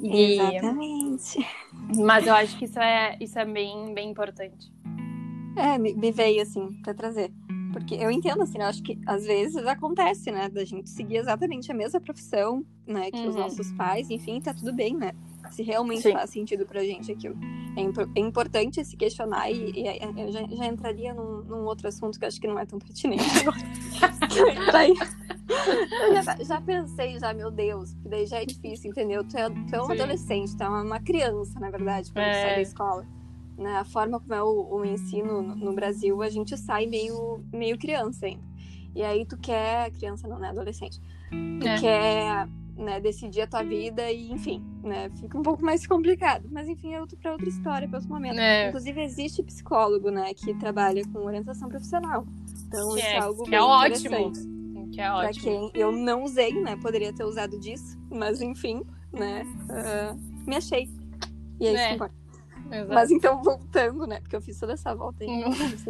E, 0.01 0.39
Exatamente. 0.39 1.47
Mas 1.97 2.25
eu 2.25 2.33
acho 2.33 2.57
que 2.57 2.65
isso 2.65 2.79
é, 2.79 3.15
isso 3.19 3.37
é 3.37 3.45
bem, 3.45 3.93
bem 3.93 4.09
importante. 4.09 4.74
É, 5.55 5.77
me, 5.77 6.11
veio 6.11 6.41
assim, 6.41 6.73
pra 6.83 6.93
trazer. 6.93 7.31
Porque 7.71 7.95
eu 7.95 8.09
entendo, 8.09 8.41
assim, 8.41 8.57
eu 8.57 8.65
acho 8.65 8.81
que 8.81 8.97
às 9.05 9.25
vezes 9.25 9.65
acontece, 9.65 10.31
né? 10.31 10.47
Da 10.49 10.63
gente 10.63 10.89
seguir 10.89 11.17
exatamente 11.17 11.71
a 11.71 11.75
mesma 11.75 11.99
profissão, 11.99 12.65
né? 12.87 13.11
Que 13.11 13.17
uhum. 13.17 13.29
os 13.29 13.35
nossos 13.35 13.71
pais, 13.73 14.09
enfim, 14.09 14.39
tá 14.39 14.53
tudo 14.53 14.73
bem, 14.73 14.95
né? 14.95 15.11
Se 15.51 15.61
realmente 15.61 16.01
Sim. 16.01 16.13
faz 16.13 16.29
sentido 16.29 16.65
pra 16.65 16.83
gente 16.83 17.11
aquilo. 17.11 17.35
É, 17.75 17.81
imp 17.81 17.97
é 18.15 18.19
importante 18.19 18.83
se 18.83 18.95
questionar 18.95 19.51
e, 19.51 19.71
e, 19.71 20.21
eu 20.21 20.31
já, 20.31 20.47
já 20.47 20.65
entraria 20.65 21.13
num, 21.13 21.43
num, 21.43 21.65
outro 21.65 21.87
assunto 21.87 22.17
que 22.17 22.23
eu 22.23 22.27
acho 22.29 22.39
que 22.39 22.47
não 22.47 22.57
é 22.57 22.65
tão 22.65 22.79
pertinente 22.79 23.23
agora. 23.41 23.59
eu 26.01 26.23
já, 26.23 26.35
já, 26.43 26.61
pensei, 26.61 27.19
já, 27.19 27.33
meu 27.33 27.51
Deus, 27.51 27.93
que 27.95 28.07
daí 28.07 28.25
já 28.25 28.41
é 28.41 28.45
difícil, 28.45 28.91
entendeu? 28.91 29.23
Tu 29.25 29.37
é, 29.37 29.49
tu 29.49 29.75
é 29.75 29.81
um 29.81 29.87
Sim. 29.87 29.91
adolescente, 29.93 30.55
tu 30.55 30.63
é 30.63 30.69
uma, 30.69 30.81
uma 30.81 30.99
criança, 31.01 31.59
na 31.59 31.69
verdade, 31.69 32.11
quando 32.11 32.25
é. 32.25 32.41
sai 32.41 32.55
da 32.55 32.61
escola. 32.61 33.05
Né, 33.57 33.77
a 33.77 33.85
forma 33.85 34.19
como 34.19 34.33
é 34.33 34.43
o, 34.43 34.75
o 34.75 34.85
ensino 34.85 35.41
no, 35.41 35.55
no, 35.55 35.73
Brasil, 35.73 36.21
a 36.21 36.29
gente 36.29 36.57
sai 36.57 36.85
meio, 36.85 37.43
meio 37.53 37.77
criança 37.77 38.25
ainda. 38.25 38.43
E 38.93 39.03
aí 39.03 39.25
tu 39.25 39.37
quer, 39.37 39.91
criança 39.91 40.27
não, 40.27 40.39
né, 40.39 40.49
adolescente, 40.49 41.01
tu 41.59 41.67
é. 41.67 41.79
quer 41.79 42.47
né, 42.77 42.99
decidir 42.99 43.41
a 43.41 43.47
tua 43.47 43.63
vida 43.63 44.11
e, 44.11 44.31
enfim, 44.31 44.63
né, 44.83 45.09
fica 45.19 45.37
um 45.37 45.41
pouco 45.41 45.63
mais 45.63 45.87
complicado. 45.87 46.47
Mas, 46.51 46.67
enfim, 46.67 46.93
é 46.93 47.01
outro 47.01 47.17
para 47.17 47.31
outra 47.31 47.47
história, 47.47 47.87
para 47.87 47.97
outro 47.97 48.13
momento. 48.13 48.39
É. 48.39 48.67
Inclusive, 48.67 49.01
existe 49.01 49.41
psicólogo, 49.43 50.09
né, 50.09 50.33
que 50.33 50.53
trabalha 50.55 51.01
com 51.11 51.19
orientação 51.19 51.69
profissional. 51.69 52.25
Então, 52.67 52.89
que 52.93 52.99
isso 52.99 53.07
é, 53.07 53.13
é 53.13 53.19
algo 53.19 53.43
que 53.43 53.55
é 53.55 53.61
ótimo. 53.61 54.31
Que 54.91 55.01
é 55.01 55.11
ótimo. 55.11 55.43
Pra 55.43 55.51
quem 55.51 55.71
eu 55.73 55.91
não 55.91 56.23
usei, 56.23 56.53
né, 56.61 56.75
poderia 56.75 57.13
ter 57.13 57.23
usado 57.23 57.57
disso, 57.59 57.97
mas, 58.09 58.41
enfim, 58.41 58.83
né, 59.11 59.43
uh, 59.69 60.47
me 60.47 60.57
achei. 60.57 60.89
E 61.59 61.67
é, 61.67 61.73
isso 61.73 61.83
que 61.83 61.89
é. 61.89 61.93
importa. 61.93 62.24
Exato. 62.71 62.93
Mas 62.93 63.11
então, 63.11 63.41
voltando, 63.43 64.07
né? 64.07 64.19
Porque 64.19 64.35
eu 64.35 64.41
fiz 64.41 64.59
toda 64.59 64.73
essa 64.73 64.93
volta 64.93 65.23
aí. 65.23 65.29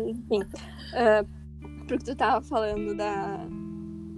Enfim. 0.10 0.42
Uh, 0.42 1.86
porque 1.88 2.06
tu 2.06 2.16
tava 2.16 2.46
falando 2.46 2.96
da, 2.96 3.46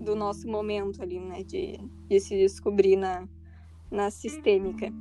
do 0.04 0.16
nosso 0.16 0.48
momento 0.48 1.02
ali, 1.02 1.20
né? 1.20 1.44
De, 1.44 1.80
de 2.10 2.20
se 2.20 2.36
descobrir 2.36 2.96
na, 2.96 3.28
na 3.92 4.10
sistêmica. 4.10 4.92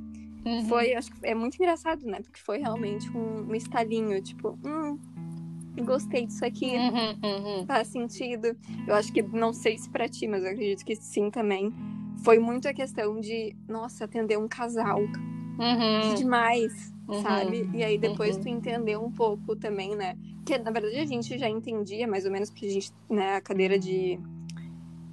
Uhum. 0.45 0.65
Foi, 0.65 0.93
acho 0.93 1.11
que 1.11 1.27
é 1.27 1.35
muito 1.35 1.55
engraçado, 1.55 2.05
né? 2.05 2.21
Porque 2.21 2.39
foi 2.39 2.59
realmente 2.59 3.09
um, 3.15 3.49
um 3.49 3.55
estalinho, 3.55 4.21
tipo, 4.21 4.57
hum, 4.65 4.97
gostei 5.83 6.25
disso 6.25 6.45
aqui, 6.45 6.77
uhum, 6.77 7.19
uhum. 7.23 7.65
faz 7.65 7.87
sentido. 7.89 8.55
Eu 8.87 8.95
acho 8.95 9.11
que, 9.11 9.21
não 9.21 9.51
sei 9.51 9.77
se 9.77 9.89
pra 9.89 10.07
ti, 10.07 10.27
mas 10.27 10.43
eu 10.43 10.51
acredito 10.51 10.85
que 10.85 10.95
sim 10.95 11.29
também. 11.29 11.73
Foi 12.23 12.39
muito 12.39 12.67
a 12.67 12.73
questão 12.73 13.19
de, 13.19 13.55
nossa, 13.67 14.05
atender 14.05 14.37
um 14.37 14.47
casal. 14.47 14.99
Uhum. 14.99 16.09
Que 16.09 16.15
demais, 16.15 16.93
uhum. 17.07 17.21
sabe? 17.21 17.69
E 17.73 17.83
aí 17.83 17.97
depois 17.97 18.35
uhum. 18.35 18.43
tu 18.43 18.49
entendeu 18.49 19.03
um 19.03 19.11
pouco 19.11 19.55
também, 19.55 19.95
né? 19.95 20.17
Que 20.45 20.57
na 20.57 20.71
verdade 20.71 20.97
a 20.97 21.05
gente 21.05 21.37
já 21.37 21.49
entendia 21.49 22.07
mais 22.07 22.25
ou 22.25 22.31
menos, 22.31 22.49
porque 22.49 22.65
a 22.65 22.69
gente, 22.69 22.91
né, 23.09 23.35
a 23.35 23.41
cadeira 23.41 23.79
de, 23.79 24.19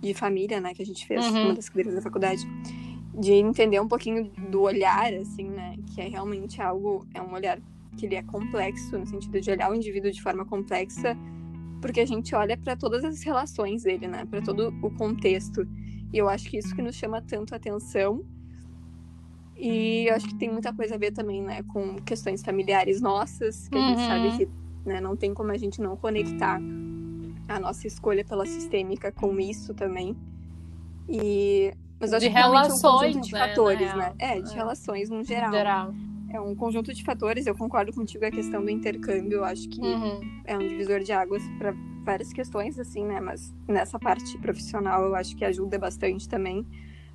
de 0.00 0.14
família, 0.14 0.60
né, 0.60 0.74
que 0.74 0.82
a 0.82 0.86
gente 0.86 1.06
fez, 1.06 1.24
uhum. 1.24 1.44
uma 1.46 1.54
das 1.54 1.68
cadeiras 1.68 1.94
da 1.94 2.02
faculdade, 2.02 2.46
de 3.18 3.32
entender 3.32 3.80
um 3.80 3.88
pouquinho 3.88 4.30
do 4.50 4.62
olhar, 4.62 5.12
assim, 5.14 5.48
né? 5.48 5.76
Que 5.94 6.00
é 6.00 6.08
realmente 6.08 6.60
algo, 6.60 7.06
é 7.14 7.22
um 7.22 7.32
olhar 7.32 7.60
que 7.96 8.06
ele 8.06 8.16
é 8.16 8.22
complexo, 8.22 8.98
no 8.98 9.06
sentido 9.06 9.40
de 9.40 9.50
olhar 9.50 9.70
o 9.70 9.74
indivíduo 9.74 10.10
de 10.10 10.20
forma 10.20 10.44
complexa, 10.44 11.16
porque 11.80 12.00
a 12.00 12.06
gente 12.06 12.34
olha 12.34 12.56
para 12.56 12.74
todas 12.74 13.04
as 13.04 13.22
relações 13.22 13.84
dele, 13.84 14.08
né? 14.08 14.24
Para 14.24 14.42
todo 14.42 14.74
o 14.82 14.90
contexto. 14.90 15.66
E 16.12 16.18
eu 16.18 16.28
acho 16.28 16.50
que 16.50 16.58
isso 16.58 16.74
que 16.74 16.82
nos 16.82 16.96
chama 16.96 17.22
tanto 17.22 17.54
atenção 17.54 18.24
e 19.56 20.06
eu 20.08 20.14
acho 20.14 20.26
que 20.26 20.34
tem 20.34 20.50
muita 20.50 20.72
coisa 20.72 20.94
a 20.94 20.98
ver 20.98 21.12
também, 21.12 21.42
né, 21.42 21.62
com 21.64 21.96
questões 21.96 22.42
familiares 22.42 23.00
nossas, 23.00 23.68
que 23.68 23.78
a 23.78 23.88
gente 23.88 24.00
sabe 24.00 24.28
uhum. 24.28 24.38
que 24.38 24.48
né, 24.84 25.00
não 25.00 25.16
tem 25.16 25.32
como 25.32 25.52
a 25.52 25.56
gente 25.56 25.80
não 25.80 25.96
conectar 25.96 26.60
a 27.48 27.60
nossa 27.60 27.86
escolha 27.86 28.24
pela 28.24 28.46
sistêmica 28.46 29.12
com 29.12 29.38
isso 29.38 29.74
também. 29.74 30.16
E 31.08 31.72
mas 32.00 32.10
eu 32.10 32.18
acho 32.18 32.26
de 32.26 32.32
que 32.32 32.38
relações, 32.38 32.82
é 32.82 32.86
um 32.86 32.98
conjunto 32.98 33.26
de 33.26 33.32
né, 33.32 33.48
fatores, 33.48 33.94
né? 33.94 34.14
É, 34.18 34.40
de 34.40 34.52
é. 34.52 34.54
relações 34.54 35.10
no 35.10 35.22
geral. 35.22 35.52
geral. 35.52 35.94
É 36.30 36.40
um 36.40 36.54
conjunto 36.54 36.92
de 36.92 37.04
fatores, 37.04 37.46
eu 37.46 37.54
concordo 37.54 37.92
contigo 37.92 38.24
a 38.26 38.30
questão 38.30 38.62
do 38.64 38.68
intercâmbio, 38.68 39.38
eu 39.38 39.44
acho 39.44 39.68
que 39.68 39.80
uhum. 39.80 40.20
é 40.44 40.56
um 40.56 40.66
divisor 40.66 41.00
de 41.00 41.12
águas 41.12 41.42
para 41.58 41.72
várias 42.04 42.32
questões, 42.32 42.78
assim, 42.78 43.04
né? 43.04 43.20
Mas 43.20 43.54
nessa 43.68 43.98
parte 43.98 44.36
profissional 44.38 45.04
eu 45.04 45.14
acho 45.14 45.36
que 45.36 45.44
ajuda 45.44 45.78
bastante 45.78 46.28
também. 46.28 46.66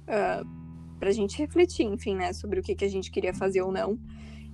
Uh, 0.08 0.59
pra 1.00 1.12
gente 1.12 1.38
refletir, 1.38 1.86
enfim, 1.86 2.16
né, 2.16 2.34
sobre 2.34 2.60
o 2.60 2.64
que, 2.64 2.76
que 2.76 2.86
a 2.86 2.90
gente 2.90 3.10
queria 3.10 3.34
fazer 3.34 3.62
ou 3.62 3.72
não. 3.72 3.98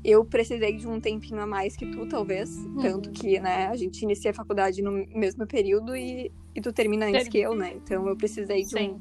Eu 0.03 0.23
precisei 0.23 0.77
de 0.77 0.87
um 0.87 0.99
tempinho 0.99 1.41
a 1.41 1.47
mais 1.47 1.75
que 1.75 1.85
tu, 1.87 2.05
talvez, 2.05 2.55
uhum. 2.57 2.77
tanto 2.77 3.09
que, 3.09 3.39
né, 3.39 3.67
a 3.67 3.75
gente 3.75 4.03
inicia 4.03 4.31
a 4.31 4.33
faculdade 4.33 4.81
no 4.81 4.91
mesmo 4.91 5.47
período 5.47 5.95
e, 5.95 6.31
e 6.53 6.61
tu 6.61 6.71
termina 6.71 7.07
antes 7.07 7.27
que 7.27 7.39
eu, 7.39 7.55
né? 7.55 7.73
Então 7.75 8.07
eu 8.07 8.15
precisei 8.15 8.63
de 8.63 8.77
um, 8.77 8.99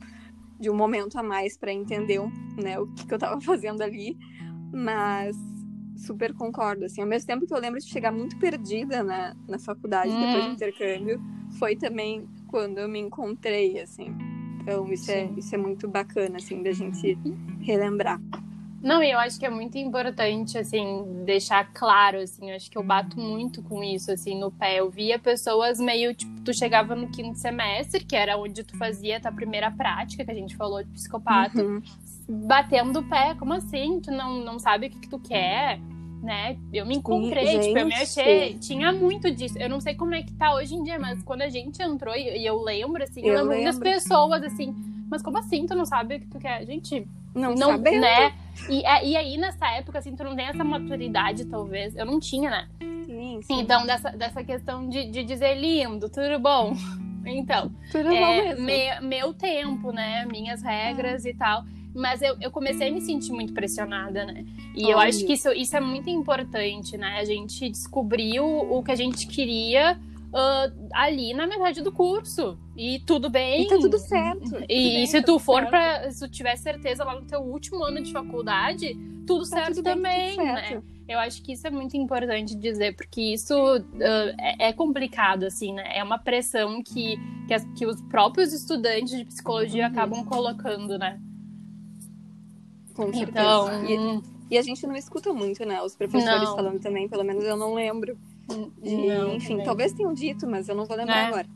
de 0.59 0.71
um 0.71 0.75
momento 0.75 1.19
a 1.19 1.23
mais 1.23 1.59
para 1.59 1.73
entender, 1.73 2.21
né, 2.57 2.79
o 2.79 2.87
que, 2.87 3.07
que 3.07 3.13
eu 3.13 3.19
tava 3.19 3.39
fazendo 3.43 3.83
ali. 3.83 4.17
Mas 4.73 5.37
super 5.97 6.33
concordo, 6.35 6.87
assim, 6.87 7.01
ao 7.01 7.07
mesmo 7.07 7.27
tempo 7.27 7.47
que 7.47 7.55
eu 7.55 7.61
lembro 7.61 7.79
de 7.79 7.87
chegar 7.87 8.11
muito 8.11 8.39
perdida 8.39 9.03
na, 9.03 9.37
na 9.47 9.59
faculdade 9.59 10.11
depois 10.11 10.45
do 10.45 10.51
hum. 10.51 10.53
intercâmbio, 10.53 11.21
foi 11.59 11.77
também 11.77 12.27
quando 12.49 12.79
eu 12.79 12.89
me 12.89 12.99
encontrei, 12.99 13.79
assim. 13.81 14.15
Então, 14.65 14.91
isso 14.91 15.11
é, 15.11 15.29
isso 15.37 15.55
é 15.55 15.59
muito 15.59 15.87
bacana, 15.87 16.39
assim, 16.39 16.63
da 16.63 16.73
gente 16.73 17.19
relembrar. 17.61 18.19
Não, 18.83 19.03
e 19.03 19.11
eu 19.11 19.19
acho 19.19 19.39
que 19.39 19.45
é 19.45 19.51
muito 19.51 19.77
importante, 19.79 20.57
assim, 20.59 21.23
deixar 21.25 21.71
claro, 21.73 22.19
assim, 22.19 22.51
eu 22.51 22.57
acho 22.57 22.71
que 22.71 22.77
eu 22.77 22.83
bato 22.83 23.19
muito 23.19 23.63
com 23.63 23.83
isso, 23.85 24.11
assim, 24.11 24.39
no 24.39 24.51
pé. 24.51 24.81
Eu 24.81 24.91
via 24.91 25.19
pessoas 25.19 25.79
meio, 25.79 26.15
tipo, 26.15 26.41
tu 26.43 26.53
chegava 26.53 26.95
no 26.95 27.09
quinto 27.09 27.39
semestre, 27.39 28.05
que 28.05 28.17
era 28.17 28.39
onde 28.39 28.65
tu 28.65 28.77
fazia 28.77 29.19
a 29.19 29.21
tua 29.21 29.33
primeira 29.33 29.71
prática, 29.71 30.25
que 30.25 30.31
a 30.31 30.35
gente 30.35 30.57
falou 30.57 30.83
de 30.83 30.91
psicopata, 30.91 31.63
uhum. 31.63 31.83
batendo 32.29 33.01
o 33.01 33.09
pé, 33.09 33.35
como 33.39 33.53
assim? 33.53 34.01
Tu 34.01 34.11
não, 34.11 34.43
não 34.45 34.59
sabe 34.59 34.87
o 34.87 34.91
que, 34.91 35.01
que 35.01 35.09
tu 35.09 35.19
quer? 35.19 35.79
Né? 36.25 36.57
Eu 36.73 36.87
me 36.87 36.97
encontrei, 36.97 37.47
Sim, 37.47 37.61
tipo, 37.61 37.79
eu 37.79 37.87
me 37.87 37.95
achei. 37.95 38.55
Tinha 38.55 38.93
muito 38.93 39.31
disso. 39.31 39.59
Eu 39.59 39.69
não 39.69 39.81
sei 39.81 39.95
como 39.95 40.15
é 40.15 40.23
que 40.23 40.33
tá 40.33 40.55
hoje 40.55 40.75
em 40.75 40.83
dia, 40.83 40.99
mas 40.99 41.23
quando 41.23 41.43
a 41.43 41.49
gente 41.49 41.81
entrou, 41.83 42.17
e 42.17 42.45
eu 42.45 42.61
lembro, 42.63 43.03
assim, 43.03 43.21
eu, 43.21 43.35
eu 43.35 43.45
lembro 43.45 43.65
das 43.65 43.79
pessoas, 43.79 44.43
assim, 44.43 44.75
mas 45.11 45.23
como 45.23 45.39
assim? 45.39 45.67
Tu 45.67 45.75
não 45.75 45.85
sabe 45.85 46.17
o 46.17 46.21
que 46.21 46.27
tu 46.27 46.39
quer? 46.39 46.65
Gente, 46.65 47.07
não, 47.35 47.55
não 47.55 47.77
né? 47.77 48.35
E, 48.69 48.85
é, 48.85 49.07
e 49.07 49.17
aí, 49.17 49.37
nessa 49.37 49.69
época, 49.73 49.99
assim, 49.99 50.17
tu 50.17 50.25
não 50.25 50.35
tem 50.35 50.47
essa 50.47 50.65
maturidade, 50.65 51.45
talvez. 51.45 51.95
Eu 51.97 52.07
não 52.07 52.19
tinha, 52.19 52.49
né? 52.49 52.69
Sim, 53.05 53.41
sim. 53.43 53.61
Então, 53.61 53.85
dessa, 53.85 54.11
dessa 54.11 54.43
questão 54.43 54.89
de, 54.89 55.11
de 55.11 55.23
dizer 55.25 55.55
lindo, 55.55 56.09
tudo 56.09 56.39
bom. 56.39 56.75
Então, 57.27 57.75
tudo 57.91 58.13
é, 58.13 58.21
bom 58.21 58.63
mesmo. 58.63 58.67
Me, 58.67 59.01
meu 59.01 59.33
tempo, 59.33 59.91
né? 59.91 60.27
Minhas 60.27 60.61
regras 60.61 61.25
ah. 61.25 61.31
e 61.31 61.35
tal. 61.35 61.65
Mas 61.95 62.21
eu, 62.23 62.37
eu 62.41 62.51
comecei 62.51 62.89
a 62.89 62.93
me 62.93 63.01
sentir 63.01 63.33
muito 63.33 63.53
pressionada, 63.53 64.25
né? 64.27 64.45
E 64.75 64.91
eu 64.91 64.99
acho 64.99 65.25
que 65.25 65.35
isso, 65.35 65.51
isso 65.53 65.77
é 65.77 65.81
muito 65.81 66.11
importante, 66.11 66.97
né? 66.97 67.19
A 67.21 67.25
gente 67.25 67.69
descobriu 67.69 68.45
o 68.45 68.83
que 68.83 68.91
a 68.91 68.97
gente 68.97 69.27
queria 69.29 69.99
uh, 70.35 70.89
ali 70.93 71.33
na 71.33 71.47
metade 71.47 71.81
do 71.81 71.93
curso. 71.93 72.59
E 72.77 72.99
tudo 73.01 73.31
bem. 73.31 73.63
E 73.63 73.69
tá 73.69 73.79
tudo 73.79 73.99
certo. 73.99 74.41
Tudo 74.41 74.65
e, 74.65 74.67
bem, 74.67 75.07
se 75.07 75.21
tá 75.21 75.27
tu 75.27 75.39
for 75.39 75.65
para 75.67 76.11
Se 76.11 76.27
tu 76.27 76.29
tiver 76.29 76.57
certeza 76.57 77.05
lá 77.05 77.15
no 77.15 77.23
teu 77.23 77.41
último 77.41 77.85
ano 77.85 78.03
de 78.03 78.13
faculdade, 78.13 78.95
tudo 79.25 79.49
tá 79.49 79.57
certo 79.57 79.77
tudo 79.77 79.85
também, 79.85 80.37
bem, 80.37 80.47
né? 80.47 80.83
Eu 81.07 81.19
acho 81.19 81.43
que 81.43 81.53
isso 81.53 81.67
é 81.67 81.71
muito 81.71 81.97
importante 81.97 82.55
dizer, 82.57 82.97
porque 82.97 83.21
isso 83.21 83.55
uh, 83.55 84.35
é, 84.39 84.69
é, 84.69 84.73
complicado, 84.73 85.45
assim, 85.45 85.73
né? 85.73 85.99
É 85.99 86.03
uma 86.03 86.19
pressão 86.19 86.83
que, 86.83 87.17
que, 87.47 87.55
as, 87.55 87.65
que 87.77 87.87
os 87.87 88.01
próprios 88.03 88.53
estudantes 88.53 89.17
de 89.17 89.25
psicologia 89.25 89.85
uhum. 89.87 89.93
acabam 89.93 90.25
colocando, 90.25 90.99
né? 90.99 91.21
Com 92.95 93.13
certeza. 93.13 93.31
Então, 93.31 93.85
e, 93.85 94.55
e, 94.55 94.59
a 94.59 94.63
gente 94.63 94.87
não 94.87 94.95
escuta 94.95 95.33
muito, 95.33 95.65
né? 95.65 95.83
Os 95.83 95.97
professores 95.97 96.49
não. 96.49 96.57
falando 96.57 96.81
também, 96.81 97.09
pelo 97.09 97.25
menos 97.25 97.45
eu 97.45 97.57
não 97.57 97.75
lembro. 97.75 98.17
De, 98.81 98.97
não, 99.09 99.35
enfim, 99.35 99.49
também. 99.49 99.65
talvez 99.65 99.93
tenham 99.93 100.13
dito, 100.15 100.47
mas 100.47 100.69
eu 100.69 100.75
não 100.75 100.85
vou 100.85 100.97
lembrar 100.97 101.19
é. 101.19 101.27
agora. 101.27 101.47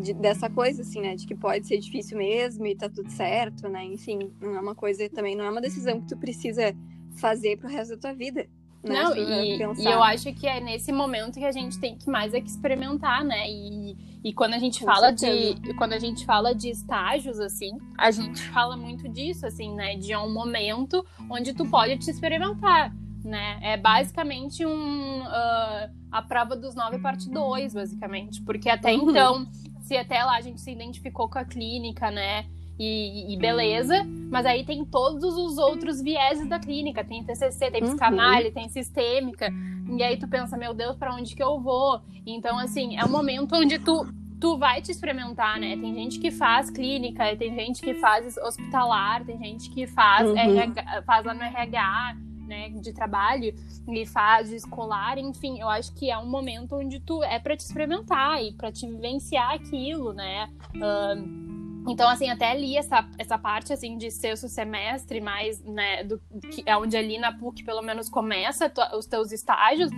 De, 0.00 0.12
dessa 0.12 0.50
coisa, 0.50 0.82
assim, 0.82 1.00
né? 1.00 1.14
De 1.14 1.26
que 1.26 1.34
pode 1.34 1.66
ser 1.66 1.78
difícil 1.78 2.18
mesmo 2.18 2.66
e 2.66 2.74
tá 2.74 2.88
tudo 2.88 3.10
certo, 3.10 3.68
né? 3.68 3.84
Enfim, 3.84 4.30
não 4.40 4.56
é 4.56 4.60
uma 4.60 4.74
coisa 4.74 5.08
também, 5.08 5.36
não 5.36 5.44
é 5.44 5.50
uma 5.50 5.60
decisão 5.60 6.00
que 6.00 6.08
tu 6.08 6.16
precisa 6.16 6.74
fazer 7.16 7.56
pro 7.56 7.68
resto 7.68 7.94
da 7.94 8.00
tua 8.00 8.12
vida. 8.12 8.48
Né? 8.84 9.02
Não, 9.02 9.16
e, 9.16 9.56
e, 9.56 9.86
eu 9.86 10.02
acho 10.02 10.30
que 10.34 10.46
é 10.46 10.60
nesse 10.60 10.92
momento 10.92 11.38
que 11.38 11.44
a 11.44 11.52
gente 11.52 11.78
tem 11.80 11.96
que 11.96 12.08
mais 12.08 12.34
é 12.34 12.40
que 12.40 12.48
experimentar, 12.48 13.24
né? 13.24 13.50
E, 13.50 13.96
e 14.22 14.32
quando 14.34 14.52
a 14.52 14.58
gente 14.58 14.80
Com 14.80 14.84
fala 14.84 15.16
certeza. 15.16 15.54
de 15.54 15.74
quando 15.74 15.94
a 15.94 15.98
gente 15.98 16.26
fala 16.26 16.54
de 16.54 16.68
estágios 16.68 17.40
assim, 17.40 17.78
a 17.96 18.10
gente 18.10 18.42
fala 18.52 18.76
muito 18.76 19.08
disso 19.08 19.46
assim, 19.46 19.74
né? 19.74 19.96
De 19.96 20.14
um 20.14 20.30
momento 20.30 21.04
onde 21.30 21.54
tu 21.54 21.64
pode 21.64 21.96
te 21.96 22.10
experimentar, 22.10 22.94
né? 23.24 23.58
É 23.62 23.78
basicamente 23.78 24.66
um 24.66 25.22
uh, 25.22 25.90
a 26.12 26.20
prova 26.20 26.54
dos 26.54 26.74
nove 26.74 26.98
parte 26.98 27.30
2, 27.30 27.72
basicamente, 27.72 28.42
porque 28.42 28.68
até 28.68 28.94
uhum. 28.94 29.10
então, 29.10 29.46
se 29.80 29.96
até 29.96 30.22
lá 30.22 30.36
a 30.36 30.40
gente 30.42 30.60
se 30.60 30.70
identificou 30.70 31.28
com 31.28 31.38
a 31.38 31.44
clínica, 31.44 32.10
né? 32.10 32.44
E, 32.78 33.32
e, 33.32 33.36
beleza, 33.36 34.04
mas 34.30 34.44
aí 34.44 34.64
tem 34.64 34.84
todos 34.84 35.36
os 35.36 35.58
outros 35.58 36.02
vieses 36.02 36.48
da 36.48 36.58
clínica, 36.58 37.04
tem 37.04 37.22
TCC, 37.22 37.70
tem 37.70 37.82
uhum. 37.82 37.88
psicanálise, 37.90 38.48
uhum. 38.48 38.54
tem 38.54 38.68
sistêmica, 38.68 39.52
e 39.96 40.02
aí 40.02 40.16
tu 40.16 40.26
pensa, 40.26 40.56
meu 40.56 40.74
Deus, 40.74 40.96
para 40.96 41.14
onde 41.14 41.36
que 41.36 41.42
eu 41.42 41.60
vou? 41.60 42.00
Então, 42.26 42.58
assim, 42.58 42.96
é 42.96 43.04
um 43.04 43.10
momento 43.10 43.54
onde 43.54 43.78
tu 43.78 44.06
tu 44.40 44.58
vai 44.58 44.82
te 44.82 44.90
experimentar, 44.90 45.58
né? 45.58 45.74
Tem 45.74 45.94
gente 45.94 46.18
que 46.18 46.30
faz 46.30 46.68
clínica, 46.68 47.34
tem 47.34 47.54
gente 47.54 47.80
que 47.80 47.94
faz 47.94 48.36
hospitalar, 48.36 49.24
tem 49.24 49.38
gente 49.38 49.70
que 49.70 49.86
faz, 49.86 50.28
uhum. 50.28 50.36
RH, 50.36 51.02
faz 51.02 51.24
lá 51.24 51.32
no 51.32 51.42
RH, 51.42 52.16
né, 52.46 52.68
de 52.68 52.92
trabalho 52.92 53.54
e 53.88 54.06
faz 54.06 54.52
escolar, 54.52 55.18
enfim, 55.18 55.60
eu 55.60 55.68
acho 55.68 55.94
que 55.94 56.10
é 56.10 56.18
um 56.18 56.28
momento 56.28 56.76
onde 56.76 57.00
tu 57.00 57.22
é 57.22 57.38
para 57.38 57.56
te 57.56 57.60
experimentar 57.60 58.42
e 58.42 58.52
para 58.52 58.70
te 58.70 58.86
vivenciar 58.86 59.54
aquilo, 59.54 60.12
né? 60.12 60.50
Uh, 60.74 61.43
então, 61.88 62.08
assim, 62.08 62.30
até 62.30 62.58
li 62.58 62.76
essa, 62.76 63.06
essa 63.18 63.38
parte, 63.38 63.72
assim, 63.72 63.96
de 63.98 64.10
sexto 64.10 64.48
semestre, 64.48 65.20
mais, 65.20 65.62
né, 65.64 66.04
do, 66.04 66.18
que 66.50 66.62
é 66.64 66.76
onde 66.76 66.96
ali 66.96 67.18
na 67.18 67.32
PUC, 67.32 67.62
pelo 67.62 67.82
menos, 67.82 68.08
começa 68.08 68.72
os 68.96 69.06
teus 69.06 69.32
estágios. 69.32 69.90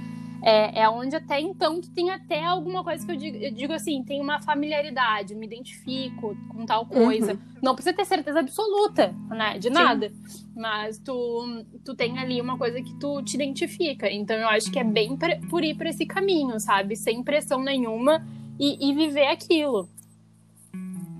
é, 0.42 0.82
é 0.82 0.88
onde 0.88 1.16
até 1.16 1.40
então 1.40 1.80
tu 1.80 1.90
tem 1.90 2.10
até 2.10 2.44
alguma 2.44 2.84
coisa 2.84 3.04
que 3.04 3.10
eu 3.10 3.16
digo, 3.16 3.36
eu 3.36 3.52
digo 3.52 3.72
assim, 3.72 4.02
tem 4.04 4.20
uma 4.20 4.40
familiaridade, 4.40 5.34
me 5.34 5.46
identifico 5.46 6.36
com 6.48 6.66
tal 6.66 6.86
coisa. 6.86 7.32
Uhum. 7.32 7.38
Não 7.62 7.74
precisa 7.74 7.96
ter 7.96 8.04
certeza 8.04 8.40
absoluta, 8.40 9.14
né, 9.30 9.58
de 9.58 9.70
nada. 9.70 10.10
Sim. 10.24 10.46
Mas 10.54 10.98
tu, 10.98 11.64
tu 11.84 11.94
tem 11.94 12.18
ali 12.18 12.40
uma 12.40 12.58
coisa 12.58 12.80
que 12.80 12.94
tu 12.98 13.22
te 13.22 13.34
identifica. 13.34 14.10
Então 14.10 14.36
eu 14.36 14.48
acho 14.48 14.70
que 14.70 14.78
é 14.78 14.84
bem 14.84 15.16
por 15.48 15.64
ir 15.64 15.74
para 15.74 15.90
esse 15.90 16.06
caminho, 16.06 16.60
sabe? 16.60 16.96
Sem 16.96 17.22
pressão 17.22 17.62
nenhuma 17.62 18.24
e, 18.58 18.90
e 18.90 18.94
viver 18.94 19.26
aquilo. 19.26 19.88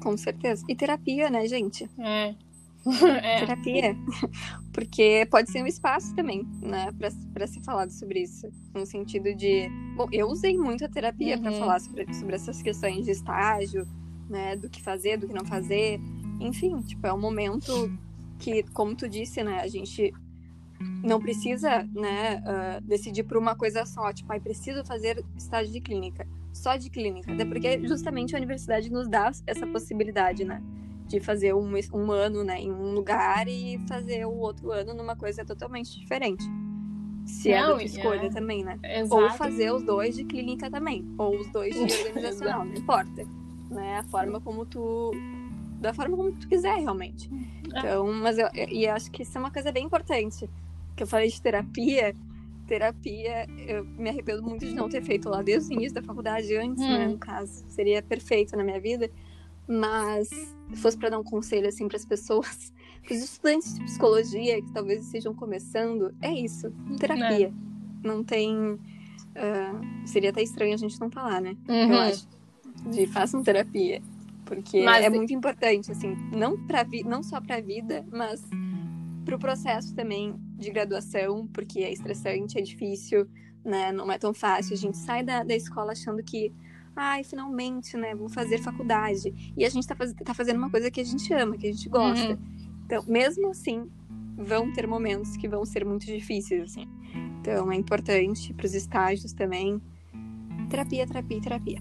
Com 0.07 0.16
certeza. 0.16 0.64
E 0.69 0.77
terapia, 0.77 1.29
né, 1.29 1.49
gente? 1.49 1.90
É. 1.99 2.33
é. 3.25 3.40
Terapia. 3.40 3.97
Porque 4.73 5.27
pode 5.29 5.51
ser 5.51 5.64
um 5.64 5.66
espaço 5.66 6.14
também, 6.14 6.47
né, 6.62 6.92
para 7.35 7.45
ser 7.49 7.61
falado 7.64 7.90
sobre 7.90 8.23
isso. 8.23 8.49
No 8.73 8.87
sentido 8.87 9.35
de. 9.35 9.69
Bom, 9.97 10.07
eu 10.12 10.29
usei 10.29 10.57
muito 10.57 10.85
a 10.85 10.88
terapia 10.88 11.35
uhum. 11.35 11.42
para 11.42 11.53
falar 11.55 11.81
sobre, 11.81 12.14
sobre 12.14 12.37
essas 12.37 12.62
questões 12.62 13.05
de 13.05 13.11
estágio, 13.11 13.85
né, 14.31 14.55
do 14.55 14.71
que 14.71 14.81
fazer, 14.81 15.16
do 15.16 15.27
que 15.27 15.35
não 15.35 15.45
fazer. 15.45 15.99
Enfim, 16.38 16.81
tipo, 16.83 17.05
é 17.05 17.12
um 17.12 17.21
momento 17.21 17.90
que, 18.38 18.62
como 18.75 18.95
tu 18.95 19.09
disse, 19.09 19.42
né, 19.42 19.59
a 19.59 19.66
gente 19.66 20.14
não 21.03 21.21
precisa, 21.21 21.83
né, 21.92 22.37
uh, 22.47 22.81
decidir 22.83 23.25
por 23.25 23.37
uma 23.38 23.57
coisa 23.57 23.85
só, 23.85 24.12
tipo, 24.12 24.33
ai, 24.33 24.38
preciso 24.38 24.85
fazer 24.85 25.25
estágio 25.37 25.73
de 25.73 25.81
clínica, 25.81 26.29
só 26.57 26.77
de 26.77 26.90
clínica, 26.90 27.33
até 27.33 27.45
porque 27.45 27.87
justamente 27.87 28.35
a 28.35 28.38
universidade 28.38 28.90
nos 28.90 29.09
dá 29.09 29.31
essa 29.47 29.66
possibilidade, 29.66 30.45
né, 30.45 30.62
de 31.07 31.21
fazer 31.21 31.55
um, 31.55 31.73
um 31.95 32.11
ano, 32.11 32.42
né, 32.42 32.61
em 32.61 32.71
um 32.71 32.92
lugar 32.92 33.47
e 33.47 33.79
fazer 33.88 34.27
o 34.27 34.37
outro 34.37 34.73
ano 34.73 34.95
numa 34.95 35.14
coisa 35.14 35.45
totalmente 35.45 35.99
diferente. 35.99 36.45
Se 37.25 37.51
não, 37.51 37.57
é 37.57 37.61
da 37.61 37.75
tua 37.75 37.83
escolha 37.83 38.27
é. 38.27 38.31
também, 38.31 38.64
né? 38.64 38.79
Exato. 38.85 39.23
Ou 39.23 39.31
fazer 39.31 39.73
os 39.73 39.83
dois 39.83 40.14
de 40.14 40.25
clínica 40.25 40.71
também, 40.71 41.05
ou 41.19 41.37
os 41.37 41.49
dois 41.51 41.75
de 41.75 41.81
organizacional, 42.07 42.64
não 42.64 42.75
importa, 42.75 43.25
né, 43.71 43.99
a 43.99 44.05
forma 44.05 44.40
como 44.40 44.64
tu 44.64 45.12
da 45.81 45.92
forma 45.92 46.16
como 46.16 46.33
tu 46.33 46.49
quiser, 46.49 46.77
realmente. 46.77 47.31
É. 47.75 47.79
Então, 47.79 48.12
mas 48.12 48.38
eu, 48.38 48.49
e 48.55 48.87
acho 48.87 49.11
que 49.11 49.23
isso 49.23 49.37
é 49.37 49.40
uma 49.40 49.51
coisa 49.51 49.71
bem 49.71 49.85
importante. 49.85 50.49
Que 50.97 51.03
eu 51.03 51.07
falei 51.07 51.29
de 51.29 51.40
terapia. 51.40 52.14
Terapia, 52.66 53.46
eu 53.66 53.85
me 53.85 54.11
arrependo 54.11 54.42
muito 54.42 54.66
de 54.66 54.74
não 54.74 54.88
ter 54.88 55.02
feito 55.02 55.29
lá 55.29 55.42
desde 55.42 55.72
o 55.72 55.74
início 55.74 55.94
da 55.94 56.02
faculdade, 56.02 56.55
antes, 56.57 56.83
hum. 56.83 56.88
né, 56.88 57.07
no 57.07 57.18
caso. 57.18 57.64
Seria 57.68 58.02
perfeito 58.02 58.57
na 58.57 58.64
minha 58.64 58.81
vida. 58.81 59.11
Mas, 59.68 60.29
se 60.29 60.76
fosse 60.76 60.96
para 60.96 61.11
dar 61.11 61.18
um 61.18 61.24
conselho, 61.24 61.68
assim, 61.68 61.88
para 61.88 61.96
as 61.96 62.05
pessoas, 62.05 62.72
para 63.02 63.14
os 63.14 63.22
estudantes 63.22 63.74
de 63.74 63.85
psicologia 63.85 64.62
que 64.62 64.72
talvez 64.72 65.05
estejam 65.05 65.35
começando, 65.35 66.14
é 66.20 66.33
isso: 66.33 66.72
terapia. 66.98 67.48
É. 67.48 68.07
Não 68.07 68.22
tem. 68.22 68.55
Uh, 68.57 70.07
seria 70.07 70.31
até 70.31 70.42
estranho 70.42 70.74
a 70.74 70.79
gente 70.79 71.00
não 71.00 71.11
falar, 71.11 71.40
né? 71.40 71.57
Uhum. 71.68 71.92
Eu 71.92 72.00
acho. 72.00 72.29
De 72.90 73.07
façam 73.07 73.42
terapia. 73.42 74.02
Porque 74.44 74.85
mas... 74.85 75.05
é 75.05 75.11
muito 75.11 75.33
importante, 75.33 75.90
assim, 75.90 76.16
não, 76.33 76.57
pra 76.66 76.87
não 77.05 77.22
só 77.22 77.40
para 77.40 77.57
a 77.57 77.61
vida, 77.61 78.07
mas 78.12 78.42
para 79.24 79.35
o 79.35 79.38
processo 79.38 79.92
também 79.94 80.37
de 80.57 80.71
graduação, 80.71 81.47
porque 81.49 81.81
é 81.81 81.92
estressante, 81.92 82.59
é 82.59 82.62
difícil, 82.62 83.29
né? 83.64 83.92
Não 83.92 84.11
é 84.11 84.19
tão 84.19 84.33
fácil. 84.33 84.75
A 84.75 84.77
gente 84.77 84.97
sai 84.97 85.23
da, 85.23 85.42
da 85.42 85.55
escola 85.55 85.92
achando 85.92 86.23
que, 86.23 86.53
ai, 86.95 87.23
finalmente, 87.23 87.97
né? 87.97 88.14
Vou 88.14 88.29
fazer 88.29 88.59
faculdade. 88.59 89.53
E 89.57 89.64
a 89.64 89.69
gente 89.69 89.83
está 89.83 89.95
faz, 89.95 90.12
tá 90.14 90.33
fazendo 90.33 90.57
uma 90.57 90.71
coisa 90.71 90.90
que 90.90 91.01
a 91.01 91.05
gente 91.05 91.33
ama, 91.35 91.57
que 91.57 91.66
a 91.66 91.73
gente 91.73 91.88
gosta. 91.88 92.35
Uhum. 92.35 92.38
Então, 92.85 93.05
mesmo 93.07 93.51
assim, 93.51 93.90
vão 94.37 94.73
ter 94.73 94.87
momentos 94.87 95.37
que 95.37 95.49
vão 95.49 95.64
ser 95.64 95.85
muito 95.85 96.07
difíceis, 96.07 96.62
assim. 96.62 96.87
Então, 97.40 97.71
é 97.71 97.77
importante 97.77 98.55
para 98.55 98.66
os 98.66 98.75
estágios 98.75 99.33
também. 99.33 99.81
Terapia, 100.71 101.07
terapia, 101.07 101.40
terapia. 101.40 101.79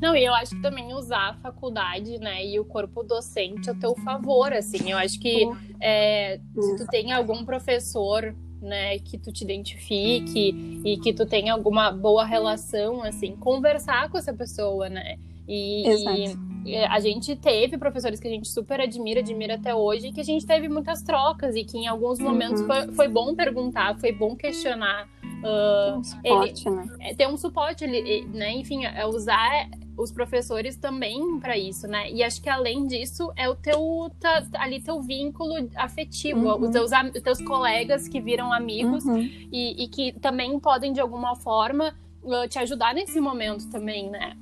Não, 0.00 0.14
e 0.14 0.24
eu 0.24 0.34
acho 0.34 0.54
que 0.54 0.62
também 0.62 0.92
usar 0.92 1.30
a 1.30 1.34
faculdade, 1.34 2.18
né, 2.18 2.44
e 2.44 2.60
o 2.60 2.64
corpo 2.64 3.02
docente 3.02 3.70
a 3.70 3.74
teu 3.74 3.94
favor, 3.96 4.52
assim. 4.52 4.90
Eu 4.90 4.98
acho 4.98 5.18
que 5.18 5.48
é, 5.80 6.38
se 6.54 6.76
tu 6.76 6.86
tem 6.86 7.12
algum 7.12 7.44
professor, 7.44 8.34
né, 8.60 8.98
que 8.98 9.16
tu 9.16 9.32
te 9.32 9.44
identifique 9.44 10.82
e 10.84 10.98
que 10.98 11.12
tu 11.12 11.24
tenha 11.24 11.52
alguma 11.52 11.90
boa 11.90 12.24
relação, 12.24 13.02
assim, 13.02 13.36
conversar 13.36 14.10
com 14.10 14.18
essa 14.18 14.34
pessoa, 14.34 14.88
né? 14.88 15.16
E, 15.48 15.84
e, 16.64 16.76
a 16.76 16.98
gente 16.98 17.36
teve 17.36 17.78
professores 17.78 18.18
que 18.18 18.26
a 18.26 18.30
gente 18.30 18.48
super 18.48 18.80
admira, 18.80 19.20
admira 19.20 19.54
até 19.54 19.72
hoje, 19.72 20.08
e 20.08 20.12
que 20.12 20.20
a 20.20 20.24
gente 20.24 20.44
teve 20.44 20.68
muitas 20.68 21.00
trocas 21.02 21.54
e 21.54 21.62
que 21.62 21.78
em 21.78 21.86
alguns 21.86 22.18
momentos 22.18 22.60
uhum. 22.62 22.66
foi, 22.66 22.92
foi 22.92 23.08
bom 23.08 23.34
perguntar, 23.34 23.96
foi 23.98 24.10
bom 24.10 24.34
questionar. 24.34 25.08
Uh, 25.22 25.98
um 25.98 26.02
suporte, 26.02 26.68
ele, 26.68 26.76
né? 26.76 26.86
É, 27.00 27.14
ter 27.14 27.28
um 27.28 27.36
suporte, 27.36 27.84
ele, 27.84 28.26
né? 28.26 28.52
Enfim, 28.52 28.84
é 28.84 29.06
usar 29.06 29.68
os 29.96 30.12
professores 30.12 30.76
também 30.76 31.40
para 31.40 31.56
isso, 31.56 31.86
né? 31.86 32.10
E 32.10 32.22
acho 32.22 32.42
que 32.42 32.48
além 32.48 32.86
disso 32.86 33.32
é 33.36 33.48
o 33.48 33.54
teu 33.54 34.10
tá, 34.20 34.46
ali 34.54 34.80
teu 34.80 35.00
vínculo 35.00 35.54
afetivo, 35.74 36.48
uhum. 36.48 36.64
os, 36.64 36.70
teus, 36.70 36.90
os 37.14 37.22
teus 37.22 37.40
colegas 37.40 38.06
que 38.06 38.20
viram 38.20 38.52
amigos 38.52 39.04
uhum. 39.04 39.18
e, 39.18 39.84
e, 39.84 39.88
que 39.88 40.12
também 40.20 40.58
podem 40.60 40.92
de 40.92 41.00
alguma 41.00 41.34
forma 41.36 41.94
uh, 42.22 42.46
te 42.48 42.58
ajudar 42.58 42.94
nesse 42.94 43.20
momento 43.20 43.68
também, 43.70 44.10
né? 44.10 44.36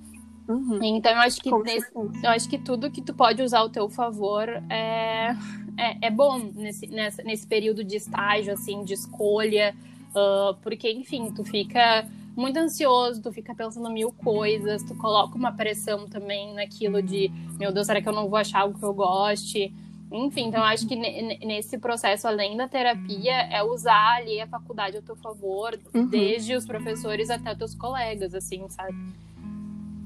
Uhum. 0.49 0.79
Então 0.83 1.13
eu 1.13 1.21
acho 1.21 1.41
que 1.41 1.51
nesse, 1.51 1.91
eu 1.95 2.31
acho 2.31 2.49
que 2.49 2.59
tudo 2.59 2.91
que 2.91 3.01
tu 3.01 3.15
pode 3.15 3.43
usar 3.43 3.61
ao 3.61 3.71
teu 3.71 3.89
favor 3.89 4.49
é, 4.69 5.35
é, 5.79 6.07
é 6.07 6.11
bom 6.11 6.39
nesse, 6.55 6.87
nessa, 6.89 7.23
nesse 7.23 7.47
período 7.47 7.83
de 7.83 7.97
estágio, 7.97 8.53
assim, 8.53 8.85
de 8.85 8.93
escolha, 8.93 9.75
uh, 10.11 10.55
porque 10.63 10.91
enfim, 10.91 11.31
tu 11.31 11.45
fica 11.45 12.07
muito 12.37 12.57
ansioso, 12.59 13.23
tu 13.23 13.33
fica 13.33 13.55
pensando 13.55 13.91
mil 13.91 14.13
coisas, 14.13 14.83
tu 14.83 14.95
coloca 14.97 15.37
uma 15.37 15.53
pressão 15.53 16.07
também 16.09 16.53
naquilo 16.55 17.03
de, 17.03 17.31
meu 17.59 17.73
Deus, 17.73 17.87
será 17.87 18.03
que 18.03 18.09
eu 18.09 18.13
não 18.13 18.29
vou 18.29 18.39
achar 18.39 18.61
algo 18.61 18.79
que 18.79 18.85
eu 18.85 18.95
goste? 18.95 19.73
Enfim, 20.13 20.49
então 20.49 20.61
eu 20.61 20.67
acho 20.67 20.87
que 20.87 20.95
nesse 20.95 21.77
processo, 21.79 22.29
além 22.29 22.57
da 22.57 22.69
terapia, 22.69 23.33
é 23.51 23.63
usar 23.63 24.19
ali 24.19 24.41
a 24.41 24.47
faculdade 24.47 24.97
a 24.97 25.03
teu 25.03 25.17
favor, 25.17 25.79
uhum. 25.93 26.07
desde 26.07 26.55
os 26.55 26.65
professores 26.65 27.31
até 27.31 27.51
os 27.53 27.59
teus 27.59 27.75
colegas, 27.75 28.33
assim, 28.35 28.69
sabe? 28.69 28.95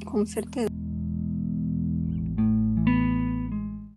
Com 0.06 0.24
certeza. 0.24 0.87